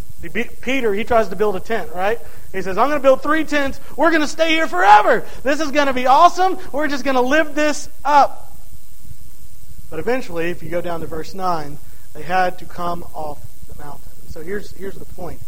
Peter, 0.61 0.93
he 0.93 1.03
tries 1.03 1.29
to 1.29 1.35
build 1.35 1.55
a 1.55 1.59
tent, 1.59 1.91
right? 1.93 2.19
He 2.51 2.61
says, 2.61 2.77
I'm 2.77 2.89
going 2.89 2.99
to 2.99 3.03
build 3.03 3.21
three 3.21 3.43
tents. 3.43 3.79
We're 3.95 4.09
going 4.09 4.21
to 4.21 4.27
stay 4.27 4.49
here 4.49 4.67
forever. 4.67 5.25
This 5.43 5.59
is 5.59 5.71
going 5.71 5.87
to 5.87 5.93
be 5.93 6.07
awesome. 6.07 6.57
We're 6.71 6.87
just 6.87 7.03
going 7.03 7.15
to 7.15 7.21
live 7.21 7.53
this 7.53 7.89
up. 8.03 8.55
But 9.89 9.99
eventually, 9.99 10.49
if 10.49 10.63
you 10.63 10.69
go 10.69 10.81
down 10.81 11.01
to 11.01 11.07
verse 11.07 11.33
9, 11.33 11.77
they 12.13 12.23
had 12.23 12.57
to 12.59 12.65
come 12.65 13.03
off 13.13 13.39
the 13.67 13.81
mountain. 13.83 14.09
So 14.29 14.41
here's, 14.41 14.71
here's 14.71 14.95
the 14.95 15.05
point. 15.05 15.39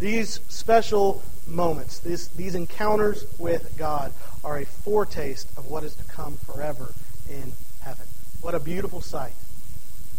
These 0.00 0.40
special 0.48 1.22
moments, 1.46 2.00
these, 2.00 2.28
these 2.28 2.54
encounters 2.54 3.24
with 3.38 3.76
God, 3.78 4.12
are 4.44 4.58
a 4.58 4.66
foretaste 4.66 5.48
of 5.56 5.66
what 5.66 5.84
is 5.84 5.94
to 5.94 6.04
come 6.16 6.38
forever 6.38 6.92
in 7.28 7.52
heaven. 7.82 8.06
What 8.40 8.54
a 8.54 8.60
beautiful 8.60 9.02
sight. 9.02 9.34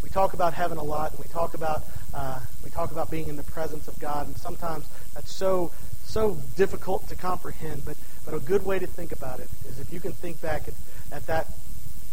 We 0.03 0.09
talk 0.09 0.33
about 0.33 0.53
heaven 0.53 0.77
a 0.77 0.83
lot, 0.83 1.11
and 1.11 1.19
we 1.19 1.25
talk 1.25 1.55
about 1.55 1.83
uh, 2.13 2.39
we 2.63 2.69
talk 2.69 2.91
about 2.91 3.09
being 3.09 3.27
in 3.27 3.35
the 3.35 3.43
presence 3.43 3.87
of 3.87 3.99
God, 3.99 4.27
and 4.27 4.37
sometimes 4.37 4.85
that's 5.15 5.33
so 5.33 5.71
so 6.05 6.37
difficult 6.55 7.09
to 7.09 7.15
comprehend. 7.15 7.83
But 7.83 7.97
but 8.23 8.35
a 8.35 8.39
good 8.39 8.63
way 8.63 8.77
to 8.77 8.85
think 8.85 9.11
about 9.11 9.39
it 9.39 9.49
is 9.67 9.79
if 9.79 9.91
you 9.91 9.99
can 9.99 10.13
think 10.13 10.39
back 10.39 10.67
at, 10.67 10.75
at 11.11 11.25
that 11.25 11.47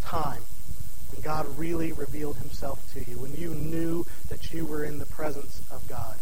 time 0.03 0.42
when 1.12 1.20
God 1.20 1.47
really 1.59 1.92
revealed 1.92 2.38
Himself 2.38 2.81
to 2.94 3.01
you, 3.09 3.18
when 3.18 3.35
you 3.35 3.51
knew 3.55 4.05
that 4.31 4.53
you 4.53 4.64
were 4.64 4.85
in 4.85 4.99
the 4.99 5.07
presence 5.07 5.61
of 5.70 5.87
God. 5.88 6.16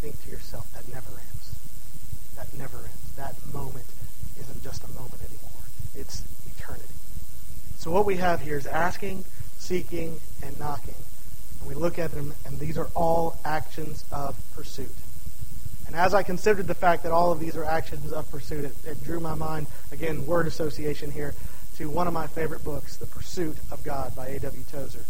Think 0.00 0.20
to 0.24 0.30
yourself, 0.30 0.66
that 0.72 0.88
never 0.88 1.10
ends. 1.10 1.54
That 2.34 2.52
never 2.58 2.78
ends. 2.78 3.12
That 3.16 3.36
moment 3.54 3.86
isn't 4.36 4.64
just 4.64 4.82
a 4.82 4.88
moment 4.88 5.20
anymore. 5.22 5.62
It's 5.94 6.24
eternity. 6.62 6.92
So 7.76 7.90
what 7.90 8.06
we 8.06 8.16
have 8.16 8.40
here 8.40 8.56
is 8.56 8.66
asking, 8.66 9.24
seeking, 9.58 10.20
and 10.42 10.58
knocking. 10.58 10.94
And 11.60 11.68
we 11.68 11.74
look 11.74 11.98
at 11.98 12.12
them, 12.12 12.34
and 12.46 12.58
these 12.58 12.78
are 12.78 12.88
all 12.94 13.38
actions 13.44 14.04
of 14.12 14.36
pursuit. 14.54 14.94
And 15.86 15.96
as 15.96 16.14
I 16.14 16.22
considered 16.22 16.66
the 16.66 16.74
fact 16.74 17.02
that 17.02 17.12
all 17.12 17.32
of 17.32 17.40
these 17.40 17.56
are 17.56 17.64
actions 17.64 18.12
of 18.12 18.30
pursuit, 18.30 18.64
it, 18.64 18.76
it 18.84 19.04
drew 19.04 19.20
my 19.20 19.34
mind, 19.34 19.66
again, 19.90 20.26
word 20.26 20.46
association 20.46 21.10
here, 21.10 21.34
to 21.76 21.90
one 21.90 22.06
of 22.06 22.12
my 22.12 22.26
favorite 22.26 22.64
books, 22.64 22.96
The 22.96 23.06
Pursuit 23.06 23.56
of 23.70 23.82
God 23.82 24.14
by 24.14 24.28
A.W. 24.28 24.62
Tozer. 24.70 25.04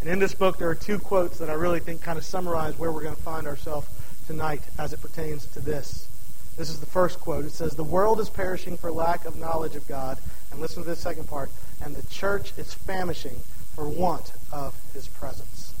And 0.00 0.08
in 0.08 0.18
this 0.18 0.34
book, 0.34 0.58
there 0.58 0.68
are 0.68 0.74
two 0.74 0.98
quotes 0.98 1.38
that 1.38 1.50
I 1.50 1.54
really 1.54 1.80
think 1.80 2.02
kind 2.02 2.18
of 2.18 2.24
summarize 2.24 2.78
where 2.78 2.92
we're 2.92 3.02
going 3.02 3.16
to 3.16 3.22
find 3.22 3.46
ourselves 3.46 3.88
tonight 4.26 4.62
as 4.78 4.92
it 4.92 5.00
pertains 5.00 5.46
to 5.46 5.60
this. 5.60 6.08
This 6.56 6.70
is 6.70 6.80
the 6.80 6.86
first 6.86 7.20
quote. 7.20 7.44
It 7.44 7.52
says, 7.52 7.74
The 7.74 7.84
world 7.84 8.20
is 8.20 8.28
perishing 8.28 8.76
for 8.76 8.90
lack 8.90 9.24
of 9.24 9.36
knowledge 9.36 9.76
of 9.76 9.86
God. 9.86 10.18
And 10.50 10.60
listen 10.60 10.82
to 10.82 10.88
this 10.88 11.00
second 11.00 11.28
part. 11.28 11.50
And 11.82 11.94
the 11.94 12.06
church 12.08 12.52
is 12.56 12.74
famishing 12.74 13.40
for 13.74 13.88
want 13.88 14.32
of 14.52 14.74
his 14.92 15.08
presence. 15.08 15.74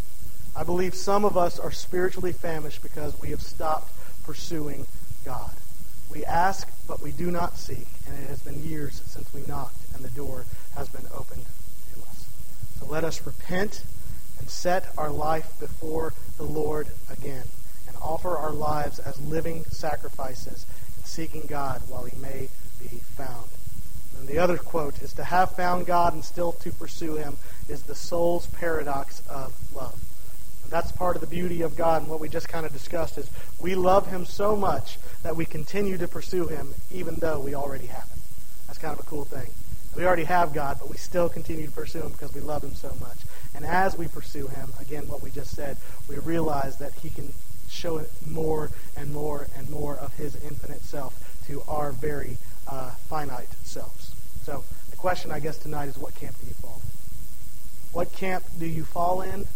I 0.54 0.64
believe 0.64 0.94
some 0.94 1.24
of 1.24 1.36
us 1.36 1.58
are 1.58 1.70
spiritually 1.70 2.32
famished 2.32 2.82
because 2.82 3.20
we 3.20 3.30
have 3.30 3.42
stopped 3.42 3.92
pursuing 4.24 4.86
God. 5.24 5.52
We 6.10 6.24
ask, 6.24 6.68
but 6.86 7.00
we 7.02 7.12
do 7.12 7.30
not 7.30 7.58
seek. 7.58 7.86
And 8.06 8.18
it 8.22 8.28
has 8.28 8.42
been 8.42 8.62
years 8.62 9.02
since 9.06 9.32
we 9.32 9.42
knocked, 9.46 9.76
and 9.94 10.04
the 10.04 10.10
door 10.10 10.46
has 10.74 10.88
been 10.88 11.06
opened 11.14 11.44
to 11.94 12.00
us. 12.02 12.26
So 12.78 12.86
let 12.86 13.04
us 13.04 13.26
repent 13.26 13.84
and 14.38 14.48
set 14.48 14.92
our 14.96 15.10
life 15.10 15.58
before 15.60 16.14
the 16.36 16.44
Lord 16.44 16.88
again 17.10 17.44
and 17.86 17.96
offer 18.00 18.36
our 18.36 18.52
lives 18.52 18.98
as 18.98 19.20
living 19.20 19.64
sacrifices, 19.70 20.66
seeking 21.04 21.42
God 21.48 21.82
while 21.88 22.04
he 22.04 22.16
may 22.20 22.48
be 22.80 22.98
found. 23.16 23.48
And 24.18 24.28
the 24.28 24.38
other 24.38 24.58
quote 24.58 25.00
is 25.02 25.12
to 25.14 25.24
have 25.24 25.52
found 25.52 25.86
God 25.86 26.12
and 26.14 26.24
still 26.24 26.52
to 26.52 26.70
pursue 26.72 27.14
him 27.14 27.36
is 27.68 27.82
the 27.82 27.94
soul's 27.94 28.46
paradox 28.46 29.22
of 29.28 29.54
love. 29.74 30.00
And 30.64 30.72
that's 30.72 30.92
part 30.92 31.16
of 31.16 31.20
the 31.20 31.28
beauty 31.28 31.62
of 31.62 31.76
God 31.76 32.02
and 32.02 32.10
what 32.10 32.20
we 32.20 32.28
just 32.28 32.48
kind 32.48 32.66
of 32.66 32.72
discussed 32.72 33.18
is 33.18 33.30
we 33.60 33.74
love 33.74 34.08
him 34.08 34.24
so 34.24 34.56
much 34.56 34.98
that 35.22 35.36
we 35.36 35.44
continue 35.44 35.96
to 35.98 36.08
pursue 36.08 36.46
him 36.46 36.74
even 36.90 37.14
though 37.16 37.40
we 37.40 37.54
already 37.54 37.86
have 37.86 38.08
him. 38.08 38.18
That's 38.66 38.78
kind 38.78 38.92
of 38.92 39.00
a 39.00 39.08
cool 39.08 39.24
thing. 39.24 39.50
We 39.96 40.04
already 40.04 40.24
have 40.24 40.52
God, 40.52 40.76
but 40.78 40.90
we 40.90 40.96
still 40.96 41.28
continue 41.28 41.66
to 41.66 41.72
pursue 41.72 42.02
him 42.02 42.12
because 42.12 42.34
we 42.34 42.40
love 42.40 42.62
him 42.62 42.74
so 42.74 42.94
much. 43.00 43.18
And 43.54 43.64
as 43.64 43.96
we 43.96 44.06
pursue 44.06 44.46
him, 44.46 44.72
again, 44.78 45.08
what 45.08 45.22
we 45.22 45.30
just 45.30 45.56
said, 45.56 45.76
we 46.08 46.16
realize 46.18 46.76
that 46.78 46.92
he 46.94 47.10
can 47.10 47.32
show 47.68 48.04
more 48.26 48.70
and 48.96 49.12
more 49.12 49.48
and 49.56 49.68
more 49.70 49.96
of 49.96 50.14
his 50.14 50.36
infinite 50.36 50.82
self 50.82 51.42
to 51.46 51.62
our 51.66 51.92
very 51.92 52.36
uh, 52.68 52.90
finite 53.08 53.48
selves. 53.64 54.07
So 54.48 54.64
the 54.88 54.96
question, 54.96 55.30
I 55.30 55.40
guess, 55.40 55.58
tonight 55.58 55.90
is 55.90 55.98
what 55.98 56.14
camp 56.14 56.34
do 56.40 56.46
you 56.46 56.54
fall 56.54 56.80
in? 56.82 56.90
What 57.92 58.12
camp 58.14 58.44
do 58.58 58.64
you 58.64 58.82
fall 58.82 59.20
in? 59.20 59.30
And 59.30 59.46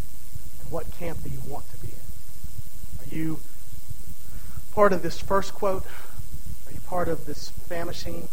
what 0.69 0.93
camp 0.99 1.23
do 1.23 1.31
you 1.31 1.41
want 1.49 1.65
to 1.71 1.79
be 1.79 1.89
in? 1.89 3.01
Are 3.01 3.17
you 3.17 3.41
part 4.75 4.93
of 4.93 5.03
this 5.03 5.19
first 5.19 5.55
quote? 5.55 5.87
Are 6.67 6.73
you 6.73 6.81
part 6.81 7.09
of 7.09 7.25
this 7.25 7.49
famishing 7.49 8.29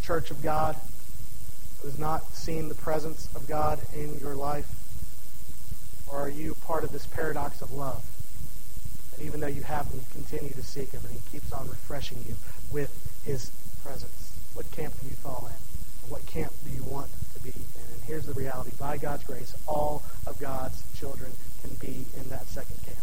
church 0.00 0.30
of 0.30 0.44
God 0.44 0.76
who 1.82 1.88
has 1.88 1.98
not 1.98 2.32
seen 2.36 2.68
the 2.68 2.76
presence 2.76 3.28
of 3.34 3.48
God 3.48 3.80
in 3.92 4.16
your 4.20 4.36
life? 4.36 4.70
Or 6.06 6.20
are 6.20 6.28
you 6.28 6.54
part 6.54 6.84
of 6.84 6.92
this 6.92 7.04
paradox 7.04 7.62
of 7.62 7.72
love? 7.72 8.04
That 9.10 9.24
even 9.24 9.40
though 9.40 9.48
you 9.48 9.64
have 9.64 9.88
him, 9.88 9.98
you 9.98 10.06
continue 10.12 10.52
to 10.52 10.62
seek 10.62 10.92
him, 10.92 11.00
and 11.02 11.14
he 11.14 11.20
keeps 11.32 11.50
on 11.50 11.66
refreshing 11.66 12.22
you 12.28 12.36
with 12.70 12.94
his 13.24 13.50
presence. 13.82 14.30
What 14.54 14.70
camp 14.70 14.94
do 15.00 15.08
you 15.08 15.16
fall 15.16 15.50
in? 15.50 15.65
What 16.08 16.24
camp 16.26 16.52
do 16.64 16.70
you 16.72 16.84
want 16.84 17.10
to 17.34 17.40
be 17.42 17.50
in? 17.50 17.92
And 17.92 18.02
here's 18.04 18.26
the 18.26 18.34
reality. 18.34 18.70
By 18.78 18.96
God's 18.96 19.24
grace, 19.24 19.54
all 19.66 20.02
of 20.26 20.38
God's 20.38 20.82
children 20.98 21.32
can 21.62 21.74
be 21.76 22.04
in 22.16 22.28
that 22.28 22.46
second 22.48 22.82
camp. 22.84 22.98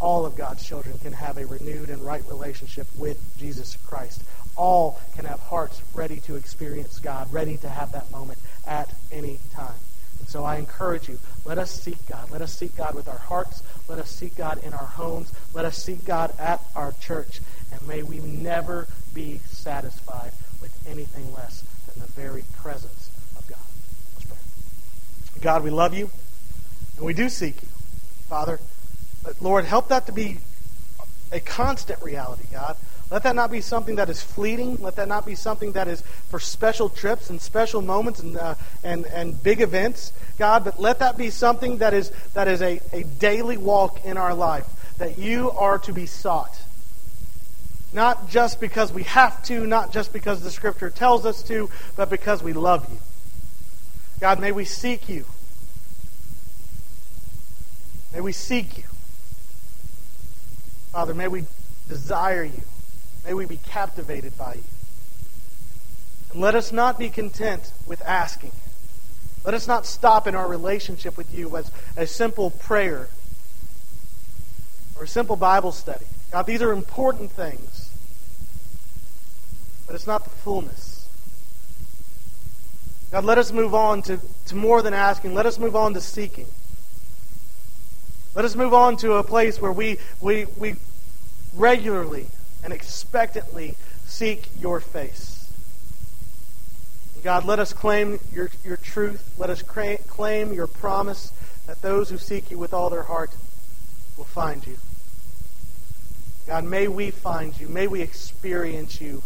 All 0.00 0.24
of 0.24 0.36
God's 0.36 0.64
children 0.64 0.96
can 0.98 1.12
have 1.12 1.36
a 1.36 1.46
renewed 1.46 1.90
and 1.90 2.00
right 2.02 2.24
relationship 2.26 2.86
with 2.96 3.36
Jesus 3.38 3.76
Christ. 3.76 4.22
All 4.56 5.00
can 5.14 5.26
have 5.26 5.40
hearts 5.40 5.82
ready 5.94 6.20
to 6.20 6.36
experience 6.36 6.98
God, 6.98 7.32
ready 7.32 7.56
to 7.58 7.68
have 7.68 7.92
that 7.92 8.10
moment 8.10 8.38
at 8.66 8.92
any 9.12 9.38
time. 9.52 9.74
So 10.26 10.44
I 10.44 10.56
encourage 10.56 11.08
you, 11.08 11.18
let 11.44 11.58
us 11.58 11.70
seek 11.70 11.98
God. 12.06 12.30
Let 12.30 12.40
us 12.40 12.56
seek 12.56 12.76
God 12.76 12.94
with 12.94 13.08
our 13.08 13.18
hearts. 13.18 13.62
Let 13.88 13.98
us 13.98 14.10
seek 14.10 14.36
God 14.36 14.62
in 14.62 14.72
our 14.72 14.86
homes. 14.86 15.32
Let 15.52 15.64
us 15.64 15.76
seek 15.76 16.04
God 16.04 16.32
at 16.38 16.64
our 16.76 16.92
church. 16.92 17.40
And 17.72 17.86
may 17.86 18.02
we 18.02 18.20
never 18.20 18.86
be 19.12 19.40
satisfied 19.50 20.32
with 20.60 20.72
anything 20.88 21.32
less 21.34 21.64
very 22.20 22.44
presence 22.56 23.10
of 23.38 23.46
God. 23.46 23.58
Let's 24.14 24.26
pray. 24.26 25.40
God, 25.40 25.64
we 25.64 25.70
love 25.70 25.94
you, 25.94 26.10
and 26.96 27.06
we 27.06 27.14
do 27.14 27.30
seek 27.30 27.62
you, 27.62 27.68
Father. 28.28 28.60
But 29.24 29.40
Lord, 29.40 29.64
help 29.64 29.88
that 29.88 30.06
to 30.06 30.12
be 30.12 30.38
a 31.32 31.40
constant 31.40 32.02
reality, 32.02 32.44
God. 32.52 32.76
Let 33.10 33.22
that 33.22 33.34
not 33.34 33.50
be 33.50 33.60
something 33.60 33.96
that 33.96 34.08
is 34.08 34.22
fleeting. 34.22 34.76
Let 34.76 34.96
that 34.96 35.08
not 35.08 35.26
be 35.26 35.34
something 35.34 35.72
that 35.72 35.88
is 35.88 36.02
for 36.28 36.38
special 36.38 36.88
trips 36.88 37.30
and 37.30 37.40
special 37.40 37.82
moments 37.82 38.20
and, 38.20 38.36
uh, 38.36 38.54
and, 38.84 39.06
and 39.06 39.42
big 39.42 39.60
events, 39.60 40.12
God. 40.38 40.62
But 40.64 40.78
let 40.78 40.98
that 41.00 41.16
be 41.16 41.30
something 41.30 41.78
that 41.78 41.94
is, 41.94 42.10
that 42.34 42.46
is 42.48 42.60
a, 42.62 42.80
a 42.92 43.02
daily 43.02 43.56
walk 43.56 44.04
in 44.04 44.16
our 44.16 44.34
life, 44.34 44.66
that 44.98 45.18
you 45.18 45.50
are 45.52 45.78
to 45.78 45.92
be 45.92 46.06
sought. 46.06 46.56
Not 47.92 48.30
just 48.30 48.60
because 48.60 48.92
we 48.92 49.02
have 49.04 49.42
to, 49.44 49.66
not 49.66 49.92
just 49.92 50.12
because 50.12 50.42
the 50.42 50.50
Scripture 50.50 50.90
tells 50.90 51.26
us 51.26 51.42
to, 51.44 51.68
but 51.96 52.08
because 52.08 52.42
we 52.42 52.52
love 52.52 52.88
you. 52.90 52.98
God, 54.20 54.38
may 54.38 54.52
we 54.52 54.64
seek 54.64 55.08
you. 55.08 55.24
May 58.12 58.20
we 58.20 58.32
seek 58.32 58.78
you. 58.78 58.84
Father, 60.92 61.14
may 61.14 61.28
we 61.28 61.44
desire 61.88 62.44
you. 62.44 62.62
May 63.24 63.34
we 63.34 63.46
be 63.46 63.56
captivated 63.56 64.36
by 64.36 64.54
you. 64.54 64.64
And 66.32 66.40
let 66.40 66.54
us 66.54 66.72
not 66.72 66.98
be 66.98 67.10
content 67.10 67.72
with 67.86 68.02
asking. 68.02 68.52
Let 69.44 69.54
us 69.54 69.66
not 69.66 69.86
stop 69.86 70.26
in 70.26 70.34
our 70.34 70.46
relationship 70.46 71.16
with 71.16 71.34
you 71.34 71.56
as 71.56 71.70
a 71.96 72.06
simple 72.06 72.50
prayer 72.50 73.08
or 74.96 75.04
a 75.04 75.08
simple 75.08 75.36
Bible 75.36 75.72
study. 75.72 76.06
God, 76.30 76.46
these 76.46 76.62
are 76.62 76.72
important 76.72 77.32
things, 77.32 77.90
but 79.86 79.94
it's 79.96 80.06
not 80.06 80.24
the 80.24 80.30
fullness. 80.30 81.08
God, 83.10 83.24
let 83.24 83.38
us 83.38 83.50
move 83.50 83.74
on 83.74 84.02
to, 84.02 84.20
to 84.46 84.54
more 84.54 84.82
than 84.82 84.94
asking. 84.94 85.34
Let 85.34 85.46
us 85.46 85.58
move 85.58 85.74
on 85.74 85.94
to 85.94 86.00
seeking. 86.00 86.46
Let 88.36 88.44
us 88.44 88.54
move 88.54 88.72
on 88.72 88.96
to 88.98 89.14
a 89.14 89.24
place 89.24 89.60
where 89.60 89.72
we, 89.72 89.98
we, 90.20 90.44
we 90.56 90.76
regularly 91.54 92.26
and 92.62 92.72
expectantly 92.72 93.76
seek 94.06 94.48
your 94.60 94.78
face. 94.78 95.52
God, 97.24 97.44
let 97.44 97.58
us 97.58 97.72
claim 97.72 98.20
your, 98.32 98.50
your 98.64 98.76
truth. 98.76 99.34
Let 99.36 99.50
us 99.50 99.62
claim 99.62 100.52
your 100.52 100.66
promise 100.68 101.32
that 101.66 101.82
those 101.82 102.08
who 102.08 102.16
seek 102.16 102.50
you 102.50 102.58
with 102.58 102.72
all 102.72 102.88
their 102.88 103.02
heart 103.02 103.30
will 104.16 104.24
find 104.24 104.66
you. 104.66 104.78
God, 106.50 106.64
may 106.64 106.88
we 106.88 107.12
find 107.12 107.56
you. 107.60 107.68
May 107.68 107.86
we 107.86 108.02
experience 108.02 109.00
you. 109.00 109.22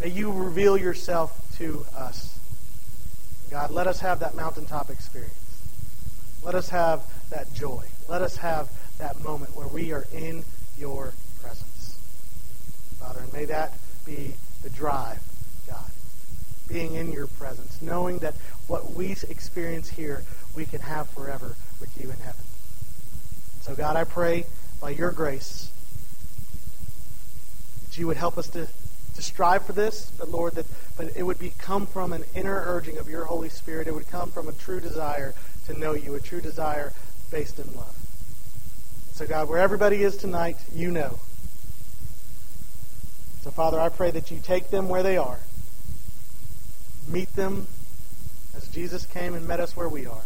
May 0.00 0.08
you 0.08 0.32
reveal 0.32 0.78
yourself 0.78 1.38
to 1.58 1.84
us. 1.94 2.38
God, 3.50 3.70
let 3.70 3.86
us 3.86 4.00
have 4.00 4.20
that 4.20 4.34
mountaintop 4.34 4.88
experience. 4.88 5.34
Let 6.42 6.54
us 6.54 6.70
have 6.70 7.04
that 7.28 7.52
joy. 7.52 7.84
Let 8.08 8.22
us 8.22 8.36
have 8.36 8.70
that 8.96 9.22
moment 9.22 9.54
where 9.54 9.68
we 9.68 9.92
are 9.92 10.06
in 10.10 10.42
your 10.78 11.12
presence. 11.42 11.98
Father. 12.98 13.20
And 13.20 13.32
may 13.34 13.44
that 13.44 13.74
be 14.06 14.32
the 14.62 14.70
drive, 14.70 15.20
God. 15.66 15.90
Being 16.66 16.94
in 16.94 17.12
your 17.12 17.26
presence, 17.26 17.82
knowing 17.82 18.20
that 18.20 18.34
what 18.68 18.94
we 18.94 19.14
experience 19.28 19.90
here, 19.90 20.24
we 20.56 20.64
can 20.64 20.80
have 20.80 21.10
forever 21.10 21.56
with 21.78 21.94
you 22.02 22.08
in 22.10 22.16
heaven. 22.16 22.40
So, 23.60 23.74
God, 23.74 23.96
I 23.96 24.04
pray 24.04 24.46
by 24.80 24.90
your 24.90 25.10
grace 25.10 25.72
you 27.98 28.06
would 28.06 28.16
help 28.16 28.38
us 28.38 28.48
to, 28.50 28.66
to 29.14 29.22
strive 29.22 29.64
for 29.64 29.72
this, 29.72 30.10
but 30.18 30.28
Lord, 30.28 30.54
that 30.54 30.66
but 30.98 31.16
it 31.16 31.22
would 31.22 31.38
be 31.38 31.52
come 31.58 31.86
from 31.86 32.12
an 32.12 32.24
inner 32.34 32.62
urging 32.66 32.98
of 32.98 33.08
your 33.08 33.24
Holy 33.24 33.48
Spirit. 33.48 33.86
It 33.86 33.94
would 33.94 34.08
come 34.08 34.30
from 34.30 34.48
a 34.48 34.52
true 34.52 34.80
desire 34.80 35.32
to 35.66 35.78
know 35.78 35.94
you, 35.94 36.14
a 36.16 36.20
true 36.20 36.40
desire 36.40 36.92
based 37.30 37.58
in 37.58 37.72
love. 37.74 37.96
So, 39.12 39.26
God, 39.26 39.48
where 39.48 39.58
everybody 39.58 40.02
is 40.02 40.16
tonight, 40.16 40.56
you 40.74 40.90
know. 40.90 41.20
So, 43.42 43.50
Father, 43.50 43.78
I 43.78 43.88
pray 43.88 44.10
that 44.10 44.30
you 44.30 44.40
take 44.40 44.70
them 44.70 44.88
where 44.88 45.02
they 45.02 45.16
are. 45.16 45.38
Meet 47.06 47.34
them 47.36 47.68
as 48.56 48.66
Jesus 48.68 49.06
came 49.06 49.34
and 49.34 49.46
met 49.46 49.60
us 49.60 49.76
where 49.76 49.88
we 49.88 50.06
are. 50.06 50.24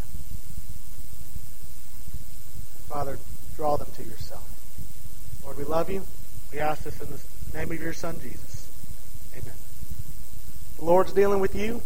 Father, 2.89 3.19
draw 3.57 3.77
them 3.77 3.89
to 3.97 4.05
yourself. 4.05 4.49
Lord, 5.45 5.59
we 5.59 5.65
love 5.65 5.91
you. 5.91 6.03
We 6.53 6.61
ask 6.61 6.85
this 6.85 7.01
in 7.01 7.11
the 7.11 7.19
name 7.55 7.71
of 7.71 7.81
your 7.81 7.93
Son, 7.93 8.19
Jesus. 8.21 8.71
Amen. 9.33 9.55
The 10.79 10.85
Lord's 10.85 11.13
dealing 11.13 11.41
with 11.41 11.55
you. 11.55 11.83